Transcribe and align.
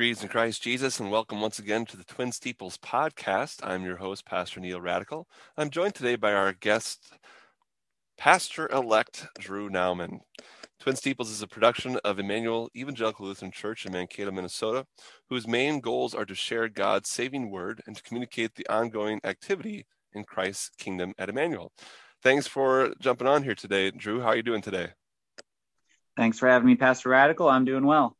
greetings 0.00 0.22
in 0.22 0.30
Christ 0.30 0.62
Jesus, 0.62 0.98
and 0.98 1.10
welcome 1.10 1.42
once 1.42 1.58
again 1.58 1.84
to 1.84 1.94
the 1.94 2.04
Twin 2.04 2.32
Steeples 2.32 2.78
podcast. 2.78 3.60
I'm 3.62 3.84
your 3.84 3.98
host, 3.98 4.24
Pastor 4.24 4.58
Neil 4.58 4.80
Radical. 4.80 5.28
I'm 5.58 5.68
joined 5.68 5.94
today 5.94 6.16
by 6.16 6.32
our 6.32 6.54
guest, 6.54 7.12
Pastor 8.16 8.66
elect 8.72 9.26
Drew 9.38 9.68
Nauman. 9.68 10.20
Twin 10.78 10.96
Steeples 10.96 11.30
is 11.30 11.42
a 11.42 11.46
production 11.46 11.98
of 12.02 12.18
Emmanuel 12.18 12.70
Evangelical 12.74 13.26
Lutheran 13.26 13.52
Church 13.52 13.84
in 13.84 13.92
Mankato, 13.92 14.30
Minnesota, 14.30 14.86
whose 15.28 15.46
main 15.46 15.80
goals 15.80 16.14
are 16.14 16.24
to 16.24 16.34
share 16.34 16.70
God's 16.70 17.10
saving 17.10 17.50
word 17.50 17.82
and 17.86 17.94
to 17.94 18.02
communicate 18.02 18.54
the 18.54 18.66
ongoing 18.70 19.20
activity 19.22 19.84
in 20.14 20.24
Christ's 20.24 20.70
kingdom 20.78 21.12
at 21.18 21.28
Emmanuel. 21.28 21.72
Thanks 22.22 22.46
for 22.46 22.94
jumping 23.00 23.26
on 23.26 23.42
here 23.42 23.54
today, 23.54 23.90
Drew. 23.90 24.22
How 24.22 24.28
are 24.28 24.36
you 24.36 24.42
doing 24.42 24.62
today? 24.62 24.92
Thanks 26.16 26.38
for 26.38 26.48
having 26.48 26.68
me, 26.68 26.76
Pastor 26.76 27.10
Radical. 27.10 27.50
I'm 27.50 27.66
doing 27.66 27.84
well. 27.84 28.16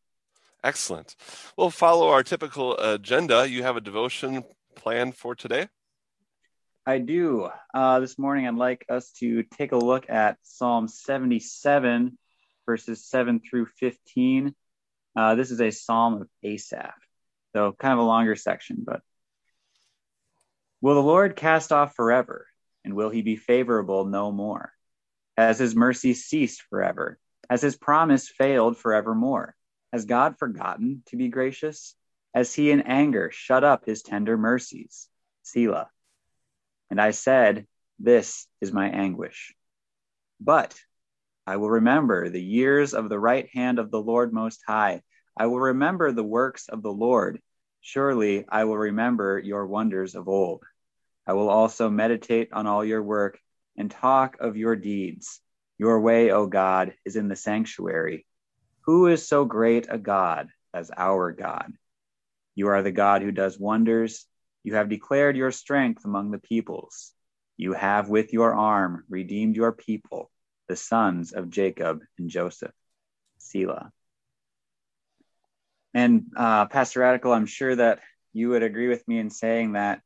Excellent. 0.62 1.16
We'll 1.56 1.70
follow 1.70 2.08
our 2.08 2.22
typical 2.22 2.77
agenda. 2.77 3.48
You 3.48 3.62
have 3.62 3.77
a 3.77 3.80
devotion 3.80 4.45
planned 4.74 5.16
for 5.16 5.34
today? 5.34 5.69
I 6.86 6.98
do. 6.98 7.48
Uh, 7.73 8.00
this 8.00 8.19
morning, 8.19 8.46
I'd 8.46 8.55
like 8.55 8.84
us 8.88 9.12
to 9.20 9.42
take 9.42 9.73
a 9.73 9.77
look 9.77 10.10
at 10.10 10.38
Psalm 10.42 10.88
77, 10.88 12.19
verses 12.66 13.06
7 13.06 13.41
through 13.41 13.66
15. 13.78 14.55
Uh, 15.16 15.34
this 15.34 15.50
is 15.50 15.60
a 15.60 15.70
psalm 15.70 16.23
of 16.23 16.28
Asaph, 16.42 16.95
so 17.52 17.72
kind 17.72 17.92
of 17.92 17.98
a 18.00 18.02
longer 18.02 18.36
section, 18.36 18.78
but. 18.84 19.02
Will 20.83 20.95
the 20.95 21.02
Lord 21.02 21.36
cast 21.36 21.72
off 21.72 21.95
forever, 21.95 22.47
and 22.84 22.95
will 22.95 23.11
he 23.11 23.20
be 23.20 23.36
favorable 23.36 24.06
no 24.06 24.33
more? 24.33 24.72
Has 25.36 25.58
his 25.58 25.77
mercy 25.77 26.14
ceased 26.14 26.62
forever? 26.70 27.19
Has 27.50 27.61
his 27.61 27.77
promise 27.77 28.28
failed 28.28 28.78
forevermore? 28.78 29.55
Has 29.92 30.04
God 30.04 30.38
forgotten 30.38 31.02
to 31.06 31.16
be 31.16 31.28
gracious? 31.28 31.94
Has 32.34 32.54
he 32.54 32.70
in 32.70 32.82
anger 32.82 33.30
shut 33.32 33.64
up 33.64 33.84
his 33.84 34.02
tender 34.02 34.36
mercies? 34.36 35.08
Selah. 35.42 35.91
And 36.91 37.00
I 37.00 37.10
said, 37.10 37.66
This 37.98 38.47
is 38.60 38.72
my 38.72 38.88
anguish. 38.88 39.55
But 40.41 40.78
I 41.47 41.56
will 41.56 41.70
remember 41.70 42.28
the 42.28 42.42
years 42.42 42.94
of 42.94 43.08
the 43.08 43.19
right 43.19 43.48
hand 43.52 43.78
of 43.78 43.91
the 43.91 44.00
Lord 44.00 44.32
Most 44.32 44.62
High. 44.66 45.02
I 45.36 45.47
will 45.47 45.60
remember 45.60 46.12
the 46.12 46.25
works 46.25 46.69
of 46.69 46.82
the 46.82 46.92
Lord. 46.92 47.41
Surely 47.80 48.44
I 48.48 48.64
will 48.64 48.78
remember 48.78 49.38
your 49.38 49.66
wonders 49.66 50.14
of 50.14 50.28
old. 50.28 50.62
I 51.27 51.32
will 51.32 51.48
also 51.48 51.91
meditate 51.91 52.52
on 52.52 52.66
all 52.66 52.84
your 52.84 53.02
work 53.02 53.38
and 53.77 53.91
talk 53.91 54.36
of 54.41 54.56
your 54.56 54.77
deeds. 54.77 55.41
Your 55.78 56.00
way, 56.00 56.30
O 56.30 56.47
God, 56.47 56.94
is 57.04 57.16
in 57.16 57.28
the 57.28 57.36
sanctuary. 57.36 58.27
Who 58.83 59.06
is 59.06 59.27
so 59.27 59.45
great 59.45 59.86
a 59.89 59.98
God 59.98 60.48
as 60.73 60.91
our 60.97 61.33
God? 61.33 61.73
You 62.55 62.69
are 62.69 62.83
the 62.83 62.92
God 62.92 63.22
who 63.22 63.33
does 63.33 63.59
wonders. 63.59 64.27
You 64.64 64.75
have 64.75 64.89
declared 64.89 65.37
your 65.37 65.50
strength 65.50 66.05
among 66.05 66.31
the 66.31 66.39
peoples. 66.39 67.12
You 67.56 67.72
have 67.72 68.09
with 68.09 68.33
your 68.33 68.55
arm 68.55 69.05
redeemed 69.09 69.56
your 69.56 69.72
people, 69.72 70.31
the 70.69 70.77
sons 70.77 71.33
of 71.33 71.50
Jacob 71.50 72.00
and 72.19 72.28
Joseph. 72.31 72.72
Selah. 73.39 73.92
And 75.94 76.27
uh, 76.37 76.67
Pastor 76.67 77.00
Radical, 77.00 77.33
I'm 77.33 77.47
sure 77.47 77.75
that 77.77 78.00
you 78.33 78.50
would 78.50 78.62
agree 78.62 78.89
with 78.89 79.06
me 79.09 79.19
in 79.19 79.31
saying 79.31 79.72
that 79.72 80.00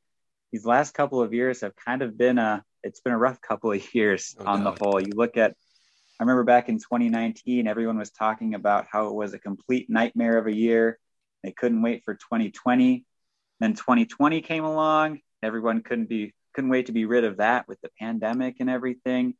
these 0.52 0.64
last 0.64 0.94
couple 0.94 1.20
of 1.20 1.34
years 1.34 1.60
have 1.60 1.76
kind 1.76 2.02
of 2.02 2.16
been 2.16 2.38
a 2.38 2.64
it's 2.82 3.00
been 3.00 3.12
a 3.12 3.18
rough 3.18 3.40
couple 3.40 3.72
of 3.72 3.94
years 3.94 4.36
no 4.38 4.46
on 4.46 4.62
doubt. 4.62 4.78
the 4.78 4.84
whole. 4.84 5.00
You 5.00 5.14
look 5.14 5.36
at 5.36 5.56
I 6.18 6.22
remember 6.22 6.44
back 6.44 6.68
in 6.68 6.78
2019, 6.78 7.66
everyone 7.66 7.98
was 7.98 8.10
talking 8.10 8.54
about 8.54 8.86
how 8.88 9.08
it 9.08 9.14
was 9.14 9.34
a 9.34 9.38
complete 9.38 9.90
nightmare 9.90 10.38
of 10.38 10.46
a 10.46 10.54
year. 10.54 11.00
They 11.42 11.50
couldn't 11.50 11.82
wait 11.82 12.04
for 12.04 12.14
2020. 12.14 13.04
Then 13.58 13.74
2020 13.74 14.40
came 14.40 14.64
along. 14.64 15.20
Everyone 15.42 15.82
couldn't 15.82 16.08
be 16.08 16.32
couldn't 16.54 16.70
wait 16.70 16.86
to 16.86 16.92
be 16.92 17.04
rid 17.04 17.24
of 17.24 17.38
that 17.38 17.66
with 17.66 17.80
the 17.80 17.90
pandemic 17.98 18.56
and 18.60 18.70
everything. 18.70 19.34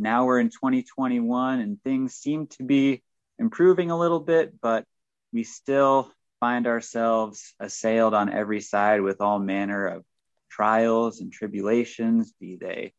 Now 0.00 0.24
we're 0.24 0.40
in 0.40 0.50
2021 0.50 1.60
and 1.60 1.80
things 1.84 2.14
seem 2.14 2.48
to 2.48 2.64
be 2.64 3.04
improving 3.38 3.92
a 3.92 3.98
little 3.98 4.18
bit, 4.18 4.60
but 4.60 4.84
we 5.32 5.44
still 5.44 6.10
find 6.40 6.66
ourselves 6.66 7.54
assailed 7.60 8.14
on 8.14 8.32
every 8.32 8.60
side 8.60 9.00
with 9.00 9.20
all 9.20 9.38
manner 9.38 9.86
of 9.86 10.04
trials 10.50 11.20
and 11.20 11.32
tribulations, 11.32 12.32
be 12.40 12.56
they 12.56 12.94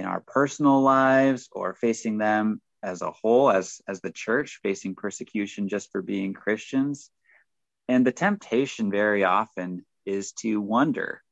in 0.00 0.06
our 0.06 0.20
personal 0.20 0.80
lives 0.80 1.48
or 1.52 1.74
facing 1.74 2.16
them 2.16 2.60
as 2.82 3.02
a 3.02 3.10
whole 3.10 3.50
as 3.50 3.82
as 3.86 4.00
the 4.00 4.10
church 4.10 4.58
facing 4.62 4.94
persecution 4.94 5.68
just 5.68 5.92
for 5.92 6.00
being 6.00 6.32
christians. 6.32 7.10
And 7.86 8.06
the 8.06 8.12
temptation 8.12 8.90
very 8.90 9.24
often 9.24 9.84
is 10.06 10.32
to 10.40 10.60
wonder 10.60 11.22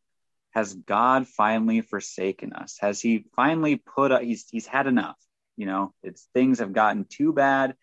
has 0.51 0.75
god 0.75 1.27
finally 1.27 1.81
forsaken 1.81 2.53
us? 2.53 2.77
Has 2.81 3.01
he 3.01 3.25
finally 3.34 3.77
put 3.77 4.12
a, 4.12 4.21
he's 4.21 4.47
he's 4.51 4.67
had 4.67 4.87
enough 4.87 5.17
you 5.56 5.67
know? 5.67 5.95
It's 6.03 6.29
things 6.35 6.61
have 6.61 6.73
gotten 6.73 7.05
too 7.05 7.33
bad. 7.33 7.75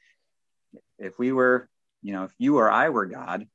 If 1.00 1.18
we 1.18 1.32
were 1.32 1.68
you 2.04 2.14
know 2.14 2.26
if 2.26 2.34
you 2.38 2.58
or 2.60 2.70
i 2.70 2.90
were 2.90 3.08
god 3.08 3.48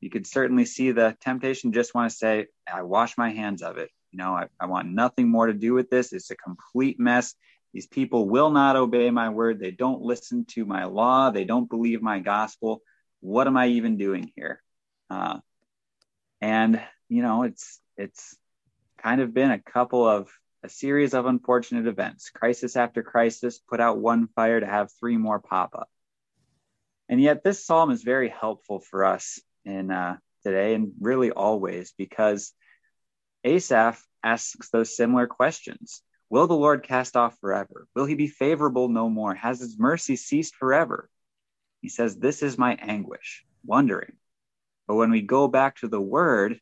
you 0.00 0.08
could 0.08 0.26
certainly 0.26 0.64
see 0.64 0.90
the 0.90 1.16
temptation. 1.20 1.72
Just 1.72 1.94
want 1.94 2.10
to 2.10 2.16
say 2.16 2.46
i 2.66 2.80
wash 2.80 3.18
my 3.18 3.30
hands 3.30 3.60
of 3.60 3.76
it 3.76 3.90
you 4.12 4.18
know, 4.18 4.36
I, 4.36 4.46
I 4.60 4.66
want 4.66 4.88
nothing 4.88 5.28
more 5.28 5.46
to 5.46 5.54
do 5.54 5.72
with 5.72 5.90
this. 5.90 6.12
It's 6.12 6.30
a 6.30 6.36
complete 6.36 7.00
mess. 7.00 7.34
These 7.72 7.86
people 7.86 8.28
will 8.28 8.50
not 8.50 8.76
obey 8.76 9.10
my 9.10 9.30
word. 9.30 9.58
They 9.58 9.70
don't 9.70 10.02
listen 10.02 10.44
to 10.50 10.66
my 10.66 10.84
law. 10.84 11.30
They 11.30 11.44
don't 11.44 11.68
believe 11.68 12.02
my 12.02 12.18
gospel. 12.20 12.82
What 13.20 13.46
am 13.46 13.56
I 13.56 13.68
even 13.68 13.96
doing 13.96 14.30
here? 14.36 14.62
Uh, 15.08 15.38
and 16.40 16.80
you 17.08 17.22
know, 17.22 17.44
it's 17.44 17.80
it's 17.96 18.36
kind 19.02 19.20
of 19.20 19.32
been 19.32 19.50
a 19.50 19.58
couple 19.58 20.06
of 20.06 20.28
a 20.62 20.68
series 20.68 21.14
of 21.14 21.26
unfortunate 21.26 21.86
events. 21.86 22.30
Crisis 22.30 22.76
after 22.76 23.02
crisis, 23.02 23.58
put 23.58 23.80
out 23.80 23.98
one 23.98 24.28
fire 24.28 24.60
to 24.60 24.66
have 24.66 24.90
three 25.00 25.16
more 25.16 25.40
pop 25.40 25.74
up. 25.74 25.88
And 27.08 27.20
yet, 27.20 27.42
this 27.42 27.64
psalm 27.64 27.90
is 27.90 28.02
very 28.02 28.28
helpful 28.28 28.80
for 28.80 29.04
us 29.04 29.40
in 29.64 29.90
uh, 29.90 30.16
today 30.44 30.74
and 30.74 30.92
really 31.00 31.30
always 31.30 31.92
because 31.96 32.52
Asaph 33.44 34.02
asks 34.22 34.70
those 34.70 34.96
similar 34.96 35.26
questions. 35.26 36.02
Will 36.30 36.46
the 36.46 36.54
Lord 36.54 36.82
cast 36.82 37.16
off 37.16 37.38
forever? 37.40 37.86
Will 37.94 38.06
he 38.06 38.14
be 38.14 38.28
favorable 38.28 38.88
no 38.88 39.08
more? 39.08 39.34
Has 39.34 39.60
his 39.60 39.78
mercy 39.78 40.16
ceased 40.16 40.54
forever? 40.56 41.10
He 41.80 41.88
says, 41.88 42.16
This 42.16 42.42
is 42.42 42.56
my 42.56 42.74
anguish, 42.74 43.44
wondering. 43.64 44.12
But 44.86 44.94
when 44.94 45.10
we 45.10 45.22
go 45.22 45.48
back 45.48 45.76
to 45.78 45.88
the 45.88 46.00
word, 46.00 46.60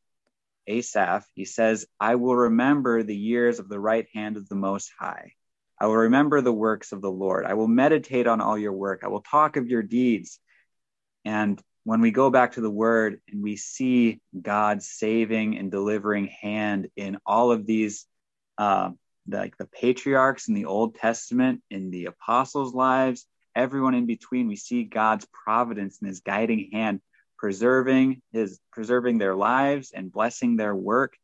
Asaph, 0.66 1.24
he 1.34 1.44
says, 1.44 1.86
I 1.98 2.16
will 2.16 2.36
remember 2.36 3.02
the 3.02 3.16
years 3.16 3.58
of 3.58 3.68
the 3.68 3.80
right 3.80 4.06
hand 4.14 4.36
of 4.36 4.48
the 4.48 4.56
Most 4.56 4.92
High. 4.98 5.32
I 5.80 5.86
will 5.86 5.96
remember 5.96 6.40
the 6.40 6.52
works 6.52 6.92
of 6.92 7.00
the 7.00 7.10
Lord. 7.10 7.46
I 7.46 7.54
will 7.54 7.68
meditate 7.68 8.26
on 8.26 8.40
all 8.40 8.58
your 8.58 8.72
work. 8.72 9.00
I 9.02 9.08
will 9.08 9.22
talk 9.22 9.56
of 9.56 9.68
your 9.68 9.82
deeds. 9.82 10.38
And 11.24 11.60
when 11.84 12.00
we 12.00 12.10
go 12.10 12.30
back 12.30 12.52
to 12.52 12.60
the 12.60 12.70
word 12.70 13.20
and 13.28 13.42
we 13.42 13.56
see 13.56 14.20
God's 14.40 14.86
saving 14.86 15.56
and 15.56 15.70
delivering 15.70 16.26
hand 16.26 16.88
in 16.96 17.18
all 17.24 17.52
of 17.52 17.66
these, 17.66 18.06
uh, 18.58 18.90
like 19.26 19.56
the 19.56 19.66
patriarchs 19.66 20.48
in 20.48 20.54
the 20.54 20.66
Old 20.66 20.96
Testament, 20.96 21.62
in 21.70 21.90
the 21.90 22.06
apostles' 22.06 22.74
lives, 22.74 23.26
everyone 23.54 23.94
in 23.94 24.06
between, 24.06 24.48
we 24.48 24.56
see 24.56 24.84
God's 24.84 25.26
providence 25.44 25.98
and 26.00 26.08
His 26.08 26.20
guiding 26.20 26.70
hand 26.72 27.00
preserving 27.38 28.20
His 28.32 28.60
preserving 28.70 29.18
their 29.18 29.34
lives 29.34 29.92
and 29.92 30.12
blessing 30.12 30.56
their 30.56 30.74
work. 30.74 31.16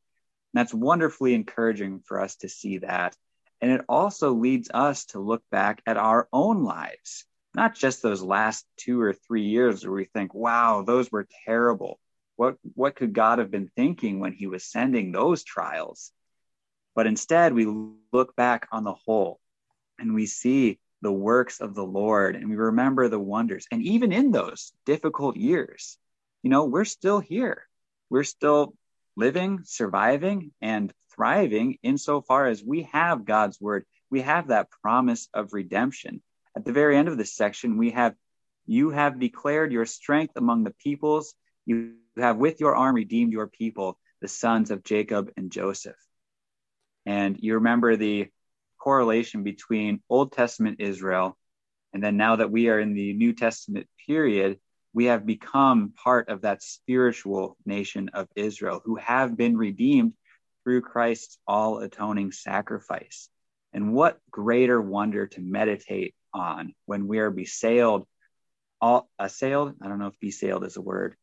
And 0.55 0.61
that's 0.61 0.73
wonderfully 0.73 1.35
encouraging 1.35 2.01
for 2.07 2.21
us 2.21 2.37
to 2.37 2.49
see 2.49 2.79
that. 2.79 3.15
And 3.61 3.71
it 3.71 3.83
also 3.89 4.33
leads 4.33 4.71
us 4.73 5.07
to 5.07 5.21
look 5.21 5.43
back 5.51 5.83
at 5.87 5.97
our 5.97 6.29
own 6.33 6.65
lives 6.65 7.27
not 7.57 7.75
just 7.75 8.03
those 8.03 8.23
last 8.23 8.67
two 8.77 9.01
or 9.01 9.15
three 9.15 9.45
years 9.45 9.83
where 9.83 9.95
we 9.95 10.05
think, 10.05 10.35
wow, 10.35 10.83
those 10.83 11.11
were 11.11 11.27
terrible. 11.47 11.99
What, 12.37 12.57
what 12.75 12.95
could 12.95 13.15
God 13.15 13.39
have 13.39 13.51
been 13.51 13.71
thinking 13.75 14.21
when 14.21 14.35
he 14.35 14.47
was 14.47 14.63
sending 14.63 15.11
those 15.11 15.43
trials? 15.43 16.13
But 16.95 17.07
instead, 17.07 17.55
we 17.55 17.67
look 18.13 18.37
back 18.37 18.69
on 18.73 18.85
the 18.85 18.93
whole 18.93 19.41
and 19.99 20.15
we 20.15 20.27
see 20.27 20.79
the 21.01 21.13
works 21.13 21.61
of 21.61 21.75
the 21.75 21.85
Lord 21.85 22.37
and 22.37 22.51
we 22.51 22.57
remember 22.57 23.09
the 23.09 23.19
wonders. 23.19 23.67
And 23.71 23.83
even 23.83 24.13
in 24.13 24.33
those 24.33 24.75
difficult 24.85 25.37
years, 25.37 25.97
you 26.43 26.51
know, 26.51 26.67
we're 26.67 26.85
still 26.85 27.21
here. 27.21 27.67
We're 28.11 28.25
still 28.25 28.75
living, 29.17 29.61
surviving, 29.65 30.53
and 30.61 30.93
thriving 31.15 31.79
insofar 31.83 32.49
as 32.49 32.63
we 32.63 32.83
have 32.93 33.25
God's 33.25 33.59
word. 33.59 33.87
We 34.11 34.21
have 34.21 34.49
that 34.49 34.71
promise 34.71 35.31
of 35.33 35.55
redemption. 35.55 36.23
At 36.57 36.65
the 36.65 36.73
very 36.73 36.97
end 36.97 37.09
of 37.09 37.19
this 37.19 37.35
section, 37.35 37.77
we 37.77 37.91
have, 37.91 38.15
You 38.67 38.91
have 38.91 39.21
declared 39.21 39.73
your 39.73 39.87
strength 39.87 40.37
among 40.37 40.65
the 40.65 40.75
peoples. 40.83 41.35
You 41.67 41.95
have 42.17 42.39
with 42.39 42.61
your 42.61 42.75
arm 42.75 42.97
redeemed 42.97 43.33
your 43.33 43.47
people, 43.47 43.99
the 44.21 44.29
sons 44.29 44.71
of 44.71 44.83
Jacob 44.83 45.31
and 45.37 45.53
Joseph. 45.53 45.97
And 47.05 47.37
you 47.39 47.55
remember 47.55 47.97
the 47.97 48.29
correlation 48.79 49.43
between 49.43 50.03
Old 50.09 50.33
Testament 50.33 50.81
Israel 50.81 51.37
and 51.97 52.05
then 52.05 52.19
now 52.19 52.37
that 52.37 52.51
we 52.51 52.69
are 52.69 52.79
in 52.79 52.93
the 52.93 53.15
New 53.15 53.33
Testament 53.33 53.87
period, 54.07 54.59
we 54.93 55.07
have 55.07 55.25
become 55.25 55.95
part 55.97 56.29
of 56.29 56.43
that 56.43 56.63
spiritual 56.63 57.57
nation 57.65 58.11
of 58.13 58.29
Israel 58.37 58.83
who 58.85 58.97
have 58.97 59.35
been 59.35 59.57
redeemed 59.57 60.13
through 60.63 60.83
Christ's 60.83 61.39
all 61.47 61.79
atoning 61.79 62.33
sacrifice. 62.33 63.31
And 63.73 63.95
what 63.95 64.21
greater 64.31 64.79
wonder 64.79 65.27
to 65.29 65.41
meditate 65.41 66.15
on 66.37 66.75
when 66.85 67.09
we 67.09 67.19
are 67.19 67.31
besailed, 67.31 68.07
all, 68.81 69.09
assailed, 69.19 69.75
I 69.81 69.89
don't 69.89 69.99
know 69.99 70.09
if 70.09 70.21
besailed 70.21 70.65
is 70.65 70.77
a 70.77 70.83
word, 70.83 71.17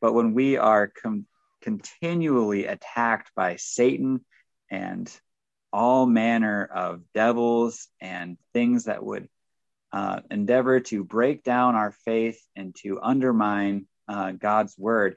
but 0.00 0.12
when 0.12 0.34
we 0.34 0.56
are 0.56 0.88
com- 0.88 1.26
continually 1.62 2.66
attacked 2.66 3.30
by 3.34 3.56
Satan 3.56 4.24
and 4.70 5.10
all 5.72 6.06
manner 6.06 6.64
of 6.64 7.02
devils 7.14 7.88
and 8.00 8.36
things 8.52 8.84
that 8.84 9.04
would 9.04 9.28
uh, 9.92 10.20
endeavor 10.30 10.80
to 10.80 11.04
break 11.04 11.42
down 11.42 11.74
our 11.74 11.92
faith 11.92 12.40
and 12.56 12.74
to 12.82 13.00
undermine 13.00 13.86
uh, 14.06 14.32
God's 14.32 14.76
word, 14.78 15.16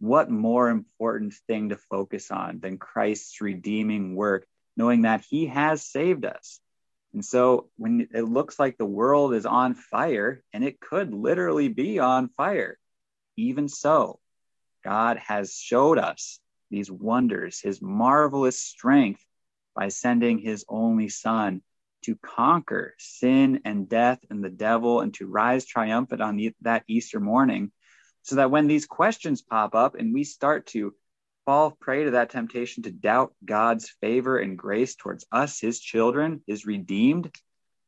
what 0.00 0.30
more 0.30 0.68
important 0.68 1.34
thing 1.46 1.70
to 1.70 1.76
focus 1.76 2.30
on 2.30 2.60
than 2.60 2.78
Christ's 2.78 3.40
redeeming 3.40 4.14
work, 4.14 4.46
knowing 4.76 5.02
that 5.02 5.24
he 5.28 5.46
has 5.46 5.82
saved 5.82 6.24
us? 6.24 6.60
And 7.14 7.24
so 7.24 7.70
when 7.76 8.08
it 8.12 8.22
looks 8.22 8.58
like 8.58 8.76
the 8.76 8.84
world 8.84 9.34
is 9.34 9.46
on 9.46 9.74
fire, 9.74 10.42
and 10.52 10.64
it 10.64 10.80
could 10.80 11.14
literally 11.14 11.68
be 11.68 12.00
on 12.00 12.28
fire, 12.28 12.76
even 13.36 13.68
so, 13.68 14.18
God 14.82 15.18
has 15.18 15.56
showed 15.56 15.98
us 15.98 16.40
these 16.70 16.90
wonders, 16.90 17.60
his 17.60 17.80
marvelous 17.80 18.60
strength 18.60 19.24
by 19.76 19.88
sending 19.88 20.38
his 20.38 20.64
only 20.68 21.08
son 21.08 21.62
to 22.02 22.16
conquer 22.16 22.94
sin 22.98 23.60
and 23.64 23.88
death 23.88 24.18
and 24.28 24.42
the 24.42 24.50
devil 24.50 25.00
and 25.00 25.14
to 25.14 25.26
rise 25.26 25.64
triumphant 25.64 26.20
on 26.20 26.36
the, 26.36 26.52
that 26.62 26.84
Easter 26.88 27.20
morning. 27.20 27.70
So 28.22 28.36
that 28.36 28.50
when 28.50 28.66
these 28.66 28.86
questions 28.86 29.40
pop 29.40 29.74
up 29.74 29.94
and 29.94 30.12
we 30.12 30.24
start 30.24 30.66
to 30.68 30.94
fall 31.46 31.70
prey 31.70 32.04
to 32.04 32.12
that 32.12 32.30
temptation 32.30 32.84
to 32.84 32.90
doubt 32.90 33.34
God's 33.44 33.88
favor 34.00 34.38
and 34.38 34.58
grace 34.58 34.94
towards 34.94 35.26
us, 35.30 35.60
his 35.60 35.80
children, 35.80 36.42
his 36.46 36.66
redeemed, 36.66 37.30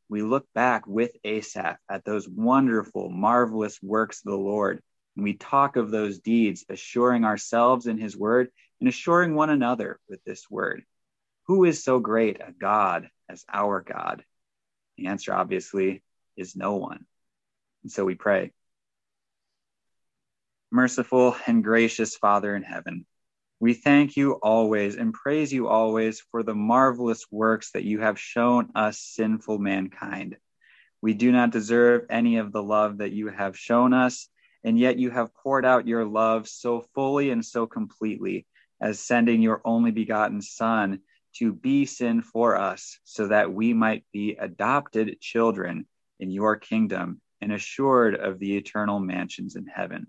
we 0.09 0.23
look 0.23 0.47
back 0.55 0.87
with 0.87 1.17
Asaph 1.25 1.79
at 1.91 2.05
those 2.05 2.29
wonderful, 2.29 3.09
marvelous 3.11 3.83
works 3.83 4.21
of 4.25 4.31
the 4.31 4.39
Lord. 4.39 4.81
And 5.17 5.25
we 5.25 5.35
talk 5.35 5.77
of 5.77 5.91
those 5.91 6.21
deeds, 6.21 6.65
assuring 6.69 7.25
ourselves 7.25 7.87
in 7.87 7.99
his 7.99 8.17
word 8.17 8.51
and 8.81 8.89
assuring 8.89 9.35
one 9.35 9.51
another 9.51 9.99
with 10.09 10.23
this 10.25 10.49
word. 10.51 10.85
Who 11.47 11.65
is 11.65 11.83
so 11.83 11.99
great 11.99 12.41
a 12.41 12.53
God 12.53 13.09
as 13.29 13.45
our 13.53 13.81
God? 13.81 14.25
The 14.97 15.07
answer, 15.07 15.35
obviously, 15.35 16.03
is 16.37 16.55
no 16.55 16.77
one. 16.77 17.05
And 17.83 17.91
so 17.91 18.05
we 18.05 18.15
pray. 18.15 18.53
Merciful 20.71 21.37
and 21.47 21.65
gracious 21.65 22.17
Father 22.17 22.55
in 22.55 22.63
heaven, 22.63 23.07
we 23.59 23.73
thank 23.73 24.17
you 24.17 24.33
always 24.35 24.97
and 24.97 25.15
praise 25.15 25.53
you 25.53 25.69
always 25.69 26.21
for 26.31 26.43
the 26.43 26.55
marvelous 26.55 27.25
works 27.31 27.71
that 27.73 27.85
you 27.85 28.01
have 28.01 28.19
shown 28.19 28.69
us 28.75 28.99
sinful 28.99 29.59
mankind. 29.59 30.37
We 31.01 31.15
do 31.15 31.33
not 31.33 31.53
deserve 31.53 32.07
any 32.11 32.37
of 32.37 32.53
the 32.53 32.63
love 32.63 32.99
that 32.99 33.13
you 33.13 33.29
have 33.29 33.59
shown 33.59 33.95
us, 33.95 34.29
and 34.63 34.79
yet 34.79 34.99
you 34.99 35.11
have 35.11 35.35
poured 35.35 35.65
out 35.65 35.87
your 35.87 36.05
love 36.05 36.49
so 36.49 36.85
fully 36.95 37.31
and 37.31 37.45
so 37.45 37.67
completely 37.67 38.47
as 38.81 39.01
sending 39.01 39.41
your 39.41 39.63
only 39.65 39.91
begotten 39.91 40.43
Son 40.43 41.01
to 41.37 41.53
be 41.53 41.87
sin 41.87 42.23
for 42.23 42.57
us 42.57 42.99
so 43.05 43.29
that 43.29 43.53
we 43.53 43.73
might 43.73 44.05
be 44.13 44.37
adopted 44.39 45.21
children 45.21 45.87
in 46.19 46.31
your 46.31 46.57
kingdom 46.57 47.21
and 47.41 47.53
assured 47.53 48.15
of 48.15 48.39
the 48.39 48.57
eternal 48.57 49.01
mansions 49.01 49.57
in 49.57 49.67
heaven. 49.67 50.07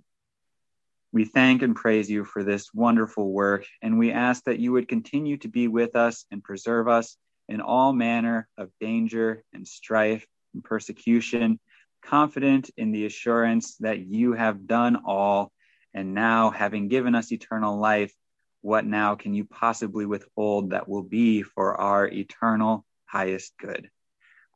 We 1.13 1.25
thank 1.25 1.62
and 1.62 1.75
praise 1.75 2.09
you 2.09 2.25
for 2.25 2.44
this 2.44 2.74
wonderful 2.74 3.31
work, 3.31 3.65
and 3.81 3.98
we 3.98 4.12
ask 4.12 4.44
that 4.44 4.59
you 4.59 4.74
would 4.74 4.88
continue 4.88 5.38
to 5.38 5.48
be 5.48 5.68
with 5.68 5.95
us 5.95 6.25
and 6.31 6.44
preserve 6.44 6.88
us 6.88 7.18
in 7.48 7.62
all 7.62 7.94
manner 7.94 8.48
of 8.57 8.71
danger 8.81 9.44
and 9.54 9.68
strife 9.68 10.27
and 10.54 10.63
persecution, 10.63 11.59
confident 12.04 12.69
in 12.75 12.92
the 12.92 13.06
assurance 13.06 13.77
that 13.77 14.00
you 14.00 14.33
have 14.33 14.68
done 14.68 14.98
all, 15.06 15.51
and 15.94 16.13
now, 16.13 16.51
having 16.51 16.89
given 16.89 17.15
us 17.15 17.31
eternal 17.31 17.80
life, 17.80 18.13
what 18.62 18.86
now 18.86 19.15
can 19.15 19.33
you 19.33 19.45
possibly 19.45 20.06
withhold 20.06 20.71
that 20.71 20.89
will 20.89 21.03
be 21.03 21.42
for 21.42 21.80
our 21.80 22.06
eternal 22.07 22.86
highest 23.06 23.53
good? 23.57 23.89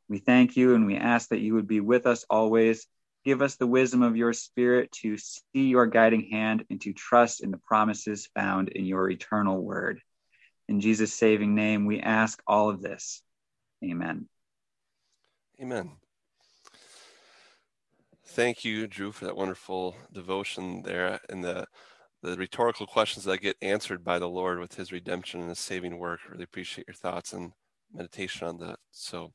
We 0.08 0.18
thank 0.18 0.56
you 0.56 0.74
and 0.74 0.86
we 0.86 0.96
ask 0.96 1.30
that 1.30 1.40
you 1.40 1.54
would 1.54 1.66
be 1.66 1.80
with 1.80 2.06
us 2.06 2.26
always. 2.28 2.86
Give 3.24 3.42
us 3.42 3.56
the 3.56 3.66
wisdom 3.66 4.02
of 4.02 4.16
your 4.16 4.32
spirit 4.32 4.90
to 5.02 5.16
see 5.16 5.42
your 5.54 5.86
guiding 5.86 6.28
hand 6.30 6.64
and 6.70 6.80
to 6.82 6.92
trust 6.92 7.42
in 7.42 7.50
the 7.50 7.58
promises 7.58 8.28
found 8.34 8.68
in 8.70 8.84
your 8.84 9.08
eternal 9.10 9.62
word. 9.62 10.00
In 10.68 10.80
Jesus' 10.80 11.14
saving 11.14 11.54
name, 11.54 11.86
we 11.86 12.00
ask 12.00 12.42
all 12.46 12.68
of 12.68 12.82
this. 12.82 13.22
Amen. 13.84 14.28
Amen. 15.60 15.92
Thank 18.24 18.64
you, 18.64 18.86
Drew, 18.86 19.12
for 19.12 19.26
that 19.26 19.36
wonderful 19.36 19.96
devotion 20.12 20.82
there 20.82 21.20
and 21.28 21.44
the 21.44 21.66
the 22.22 22.36
rhetorical 22.36 22.86
questions 22.86 23.24
that 23.24 23.38
get 23.38 23.56
answered 23.60 24.04
by 24.04 24.20
the 24.20 24.28
Lord 24.28 24.60
with 24.60 24.74
his 24.76 24.92
redemption 24.92 25.40
and 25.40 25.48
his 25.48 25.58
saving 25.58 25.98
work. 25.98 26.20
Really 26.30 26.44
appreciate 26.44 26.86
your 26.86 26.94
thoughts 26.94 27.32
and 27.32 27.52
meditation 27.94 28.46
on 28.46 28.58
that. 28.58 28.78
So, 28.90 29.32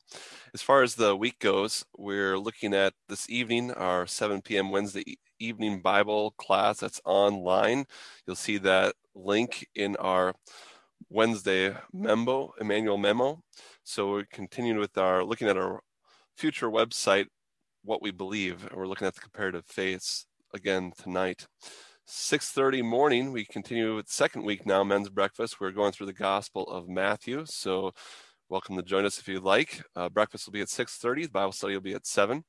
as 0.53 0.61
far 0.61 0.83
as 0.83 0.95
the 0.95 1.15
week 1.15 1.39
goes, 1.39 1.85
we're 1.97 2.37
looking 2.37 2.73
at 2.73 2.93
this 3.09 3.29
evening 3.29 3.71
our 3.71 4.07
7 4.07 4.41
p.m. 4.41 4.71
Wednesday 4.71 5.17
evening 5.39 5.81
Bible 5.81 6.31
class 6.37 6.79
that's 6.79 7.01
online. 7.05 7.85
You'll 8.25 8.35
see 8.35 8.57
that 8.59 8.95
link 9.15 9.67
in 9.75 9.95
our 9.97 10.33
Wednesday 11.09 11.75
memo, 11.93 12.53
Emmanuel 12.59 12.97
memo. 12.97 13.41
So, 13.83 14.11
we're 14.11 14.25
continuing 14.31 14.79
with 14.79 14.97
our 14.97 15.23
looking 15.23 15.47
at 15.47 15.57
our 15.57 15.81
future 16.35 16.69
website, 16.69 17.27
what 17.83 18.01
we 18.01 18.11
believe. 18.11 18.65
and 18.65 18.75
We're 18.75 18.87
looking 18.87 19.07
at 19.07 19.15
the 19.15 19.21
comparative 19.21 19.65
faiths 19.65 20.25
again 20.53 20.91
tonight. 20.97 21.47
6.30 22.07 22.85
morning 22.85 23.33
we 23.33 23.43
continue 23.43 23.93
with 23.93 24.07
second 24.07 24.43
week 24.45 24.65
now 24.65 24.81
men's 24.81 25.09
breakfast 25.09 25.59
we're 25.59 25.71
going 25.71 25.91
through 25.91 26.05
the 26.05 26.13
gospel 26.13 26.63
of 26.63 26.87
matthew 26.87 27.43
so 27.45 27.91
welcome 28.49 28.75
to 28.77 28.81
join 28.81 29.05
us 29.05 29.19
if 29.19 29.27
you'd 29.27 29.43
like 29.43 29.83
uh, 29.95 30.07
breakfast 30.07 30.45
will 30.45 30.53
be 30.53 30.61
at 30.61 30.67
6.30 30.67 31.23
the 31.23 31.29
bible 31.29 31.51
study 31.51 31.73
will 31.73 31.81
be 31.81 31.93
at 31.93 32.07
7 32.07 32.43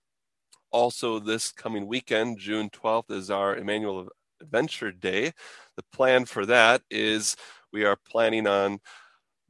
also 0.71 1.19
this 1.19 1.50
coming 1.50 1.87
weekend 1.87 2.39
june 2.39 2.71
12th 2.71 3.11
is 3.11 3.31
our 3.31 3.56
emmanuel 3.56 4.09
adventure 4.41 4.93
day 4.93 5.33
the 5.77 5.83
plan 5.93 6.25
for 6.25 6.47
that 6.47 6.83
is 6.90 7.37
we 7.73 7.85
are 7.85 7.97
planning 8.09 8.47
on 8.47 8.78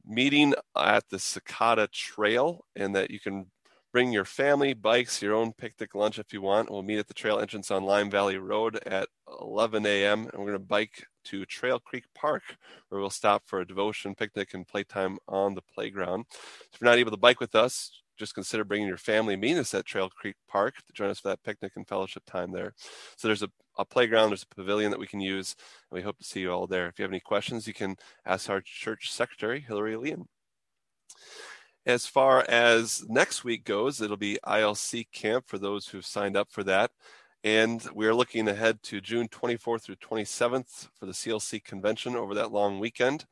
meeting 0.05 0.55
at 0.75 1.07
the 1.09 1.17
Sakatah 1.17 1.91
trail 1.91 2.65
and 2.75 2.95
that 2.95 3.11
you 3.11 3.19
can 3.19 3.45
Bring 3.91 4.11
your 4.11 4.25
family, 4.25 4.75
bikes, 4.75 5.19
your 5.19 5.33
own 5.33 5.51
picnic 5.51 5.95
lunch 5.95 6.19
if 6.19 6.31
you 6.31 6.43
want. 6.43 6.69
We'll 6.69 6.83
meet 6.83 6.99
at 6.99 7.07
the 7.07 7.13
trail 7.15 7.39
entrance 7.39 7.71
on 7.71 7.85
Lime 7.85 8.11
Valley 8.11 8.37
Road 8.37 8.79
at 8.85 9.09
11 9.41 9.83
a.m. 9.83 10.27
and 10.27 10.33
we're 10.33 10.51
going 10.51 10.53
to 10.53 10.59
bike 10.59 11.07
to 11.29 11.45
Trail 11.45 11.79
Creek 11.79 12.05
Park, 12.15 12.43
where 12.89 12.99
we'll 12.99 13.09
stop 13.09 13.43
for 13.45 13.61
a 13.61 13.67
devotion, 13.67 14.15
picnic, 14.15 14.53
and 14.53 14.67
playtime 14.67 15.17
on 15.27 15.53
the 15.53 15.61
playground. 15.61 16.25
If 16.31 16.79
you're 16.79 16.89
not 16.89 16.97
able 16.97 17.11
to 17.11 17.17
bike 17.17 17.39
with 17.39 17.55
us, 17.55 17.91
just 18.17 18.35
consider 18.35 18.63
bringing 18.63 18.87
your 18.87 18.97
family. 18.97 19.35
Meet 19.35 19.57
us 19.57 19.73
at 19.73 19.85
Trail 19.85 20.09
Creek 20.09 20.35
Park 20.47 20.75
to 20.85 20.93
join 20.93 21.09
us 21.09 21.19
for 21.19 21.29
that 21.29 21.43
picnic 21.43 21.73
and 21.75 21.87
fellowship 21.87 22.23
time 22.25 22.51
there. 22.51 22.73
So 23.15 23.27
there's 23.27 23.43
a, 23.43 23.49
a 23.77 23.85
playground, 23.85 24.29
there's 24.29 24.43
a 24.43 24.55
pavilion 24.55 24.91
that 24.91 24.99
we 24.99 25.07
can 25.07 25.21
use, 25.21 25.55
and 25.89 25.97
we 25.97 26.03
hope 26.03 26.17
to 26.17 26.25
see 26.25 26.41
you 26.41 26.51
all 26.51 26.67
there. 26.67 26.87
If 26.87 26.99
you 26.99 27.03
have 27.03 27.11
any 27.11 27.21
questions, 27.21 27.67
you 27.67 27.73
can 27.73 27.95
ask 28.25 28.49
our 28.49 28.61
church 28.61 29.11
secretary, 29.11 29.61
Hillary 29.61 29.95
Leon. 29.95 30.27
As 31.85 32.05
far 32.05 32.45
as 32.49 33.05
next 33.07 33.43
week 33.43 33.63
goes, 33.63 34.01
it'll 34.01 34.17
be 34.17 34.37
ILC 34.45 35.11
camp 35.11 35.45
for 35.47 35.57
those 35.57 35.87
who've 35.87 36.05
signed 36.05 36.35
up 36.35 36.51
for 36.51 36.63
that. 36.65 36.91
And 37.43 37.87
we're 37.93 38.13
looking 38.13 38.49
ahead 38.49 38.83
to 38.83 38.99
June 38.99 39.29
24th 39.29 39.83
through 39.83 39.95
27th 39.95 40.89
for 40.99 41.05
the 41.05 41.13
CLC 41.13 41.63
convention 41.63 42.15
over 42.15 42.33
that 42.33 42.51
long 42.51 42.79
weekend. 42.79 43.25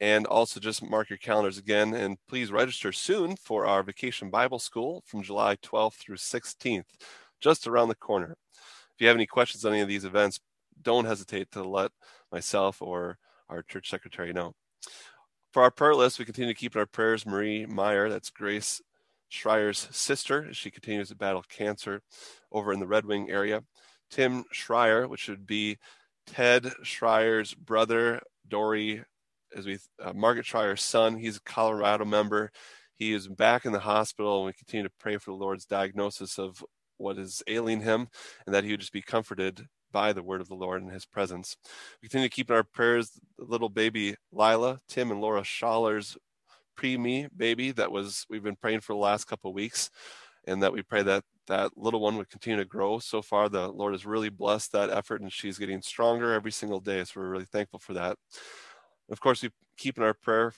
And 0.00 0.26
also 0.26 0.60
just 0.60 0.82
mark 0.82 1.10
your 1.10 1.18
calendars 1.18 1.58
again 1.58 1.92
and 1.92 2.16
please 2.26 2.50
register 2.50 2.90
soon 2.90 3.36
for 3.36 3.66
our 3.66 3.82
vacation 3.82 4.30
Bible 4.30 4.58
school 4.58 5.02
from 5.04 5.22
July 5.22 5.56
12th 5.56 5.94
through 5.94 6.16
16th, 6.16 6.86
just 7.38 7.66
around 7.66 7.88
the 7.88 7.94
corner. 7.94 8.34
If 8.54 9.00
you 9.00 9.08
have 9.08 9.16
any 9.16 9.26
questions 9.26 9.66
on 9.66 9.72
any 9.72 9.82
of 9.82 9.88
these 9.88 10.06
events, 10.06 10.40
don't 10.80 11.04
hesitate 11.04 11.50
to 11.50 11.62
let 11.62 11.90
myself 12.32 12.80
or 12.80 13.18
our 13.50 13.62
church 13.62 13.90
secretary 13.90 14.32
know. 14.32 14.54
For 15.52 15.62
our 15.62 15.70
prayer 15.70 15.94
list, 15.94 16.18
we 16.18 16.24
continue 16.24 16.54
to 16.54 16.58
keep 16.58 16.74
in 16.74 16.80
our 16.80 16.86
prayers 16.86 17.26
Marie 17.26 17.66
Meyer, 17.66 18.08
that's 18.08 18.30
Grace 18.30 18.80
Schreier's 19.30 19.88
sister, 19.90 20.46
as 20.50 20.56
she 20.56 20.70
continues 20.70 21.08
to 21.08 21.16
battle 21.16 21.44
cancer 21.48 22.02
over 22.52 22.72
in 22.72 22.80
the 22.80 22.86
Red 22.86 23.06
Wing 23.06 23.30
area. 23.30 23.62
Tim 24.10 24.44
Schreier, 24.52 25.08
which 25.08 25.28
would 25.28 25.46
be 25.46 25.78
Ted 26.26 26.64
Schreier's 26.82 27.54
brother, 27.54 28.20
Dory, 28.46 29.02
as 29.56 29.66
we 29.66 29.78
uh, 30.02 30.12
Margaret 30.12 30.46
Schreier's 30.46 30.82
son. 30.82 31.16
He's 31.16 31.36
a 31.36 31.42
Colorado 31.42 32.04
member. 32.04 32.50
He 32.96 33.12
is 33.12 33.28
back 33.28 33.64
in 33.64 33.72
the 33.72 33.80
hospital, 33.80 34.38
and 34.38 34.46
we 34.46 34.52
continue 34.52 34.84
to 34.84 34.94
pray 34.98 35.16
for 35.16 35.30
the 35.30 35.36
Lord's 35.36 35.64
diagnosis 35.64 36.38
of 36.38 36.62
what 36.98 37.18
is 37.18 37.42
ailing 37.46 37.80
him 37.80 38.08
and 38.44 38.54
that 38.54 38.64
he 38.64 38.72
would 38.72 38.80
just 38.80 38.92
be 38.92 39.02
comforted 39.02 39.66
by 39.92 40.12
the 40.12 40.22
word 40.22 40.40
of 40.40 40.48
the 40.48 40.54
Lord 40.54 40.82
and 40.82 40.92
his 40.92 41.06
presence. 41.06 41.56
We 42.02 42.08
continue 42.08 42.28
to 42.28 42.34
keep 42.34 42.50
in 42.50 42.56
our 42.56 42.62
prayers 42.62 43.18
little 43.38 43.68
baby 43.68 44.14
Lila, 44.32 44.78
Tim 44.88 45.10
and 45.10 45.20
Laura 45.20 45.42
Schaller's 45.42 46.16
pre-me 46.80 47.28
baby 47.36 47.72
that 47.72 47.92
was 47.92 48.24
we've 48.30 48.42
been 48.42 48.56
praying 48.56 48.80
for 48.80 48.94
the 48.94 48.98
last 48.98 49.26
couple 49.26 49.52
weeks 49.52 49.90
and 50.46 50.62
that 50.62 50.72
we 50.72 50.80
pray 50.80 51.02
that 51.02 51.22
that 51.46 51.76
little 51.76 52.00
one 52.00 52.16
would 52.16 52.30
continue 52.30 52.56
to 52.56 52.64
grow. 52.64 52.98
So 52.98 53.20
far, 53.20 53.50
the 53.50 53.68
Lord 53.68 53.92
has 53.92 54.06
really 54.06 54.30
blessed 54.30 54.72
that 54.72 54.88
effort, 54.88 55.20
and 55.20 55.30
she's 55.30 55.58
getting 55.58 55.82
stronger 55.82 56.32
every 56.32 56.52
single 56.52 56.80
day. 56.80 57.04
So 57.04 57.20
we're 57.20 57.28
really 57.28 57.44
thankful 57.44 57.80
for 57.80 57.92
that. 57.92 58.16
Of 59.10 59.20
course, 59.20 59.42
we 59.42 59.50
keep 59.76 59.98
in 59.98 60.04
our 60.04 60.14
prayer 60.14 60.54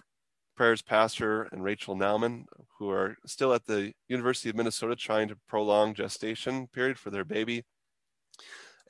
prayers 0.57 0.81
Pastor 0.81 1.49
and 1.51 1.65
Rachel 1.65 1.97
Nauman, 1.97 2.45
who 2.79 2.89
are 2.91 3.17
still 3.27 3.53
at 3.53 3.67
the 3.67 3.93
University 4.09 4.49
of 4.49 4.55
Minnesota 4.55 4.95
trying 4.95 5.27
to 5.27 5.37
prolong 5.49 5.93
gestation 5.93 6.69
period 6.69 7.01
for 7.01 7.11
their 7.11 7.25
baby. 7.25 7.65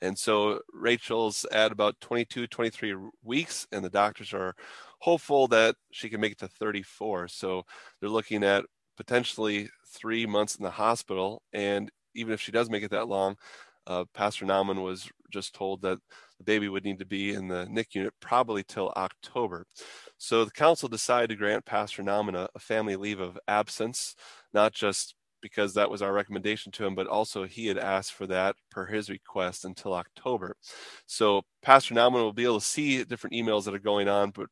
And 0.03 0.19
so 0.19 0.59
Rachel's 0.71 1.45
at 1.51 1.71
about 1.71 1.99
22, 2.01 2.45
23 2.45 2.95
weeks, 3.23 3.65
and 3.71 3.83
the 3.83 3.89
doctors 3.89 4.33
are 4.33 4.53
hopeful 5.03 5.49
that 5.49 5.75
she 5.91 6.07
can 6.07 6.21
make 6.21 6.31
it 6.31 6.37
to 6.37 6.47
34. 6.47 7.27
So 7.27 7.63
they're 7.99 8.09
looking 8.09 8.41
at 8.41 8.63
potentially 8.95 9.67
three 9.85 10.25
months 10.25 10.55
in 10.55 10.63
the 10.63 10.69
hospital. 10.69 11.41
And 11.51 11.91
even 12.15 12.33
if 12.33 12.39
she 12.39 12.53
does 12.53 12.69
make 12.69 12.83
it 12.83 12.91
that 12.91 13.09
long, 13.09 13.35
uh, 13.85 14.05
Pastor 14.13 14.45
Nauman 14.45 14.81
was 14.81 15.09
just 15.29 15.53
told 15.53 15.81
that 15.81 15.97
the 16.37 16.45
baby 16.45 16.69
would 16.69 16.85
need 16.85 16.99
to 16.99 17.05
be 17.05 17.33
in 17.33 17.49
the 17.49 17.65
NIC 17.69 17.95
unit 17.95 18.13
probably 18.21 18.63
till 18.63 18.93
October. 18.95 19.65
So 20.17 20.45
the 20.45 20.51
council 20.51 20.87
decided 20.87 21.31
to 21.31 21.35
grant 21.35 21.65
Pastor 21.65 22.01
Nauman 22.01 22.35
a, 22.35 22.47
a 22.55 22.59
family 22.59 22.95
leave 22.95 23.19
of 23.19 23.37
absence, 23.45 24.15
not 24.53 24.71
just 24.71 25.15
because 25.41 25.73
that 25.73 25.91
was 25.91 26.01
our 26.01 26.13
recommendation 26.13 26.71
to 26.71 26.85
him, 26.85 26.95
but 26.95 27.07
also 27.07 27.43
he 27.43 27.67
had 27.67 27.77
asked 27.77 28.13
for 28.13 28.25
that 28.27 28.55
per 28.71 28.85
his 28.85 29.09
request 29.09 29.65
until 29.65 29.93
October. 29.93 30.55
So 31.07 31.41
Pastor 31.61 31.93
Nauman 31.93 32.13
will 32.13 32.31
be 32.31 32.45
able 32.45 32.61
to 32.61 32.65
see 32.65 33.03
different 33.03 33.35
emails 33.35 33.65
that 33.65 33.75
are 33.75 33.79
going 33.79 34.07
on, 34.07 34.31
but 34.31 34.47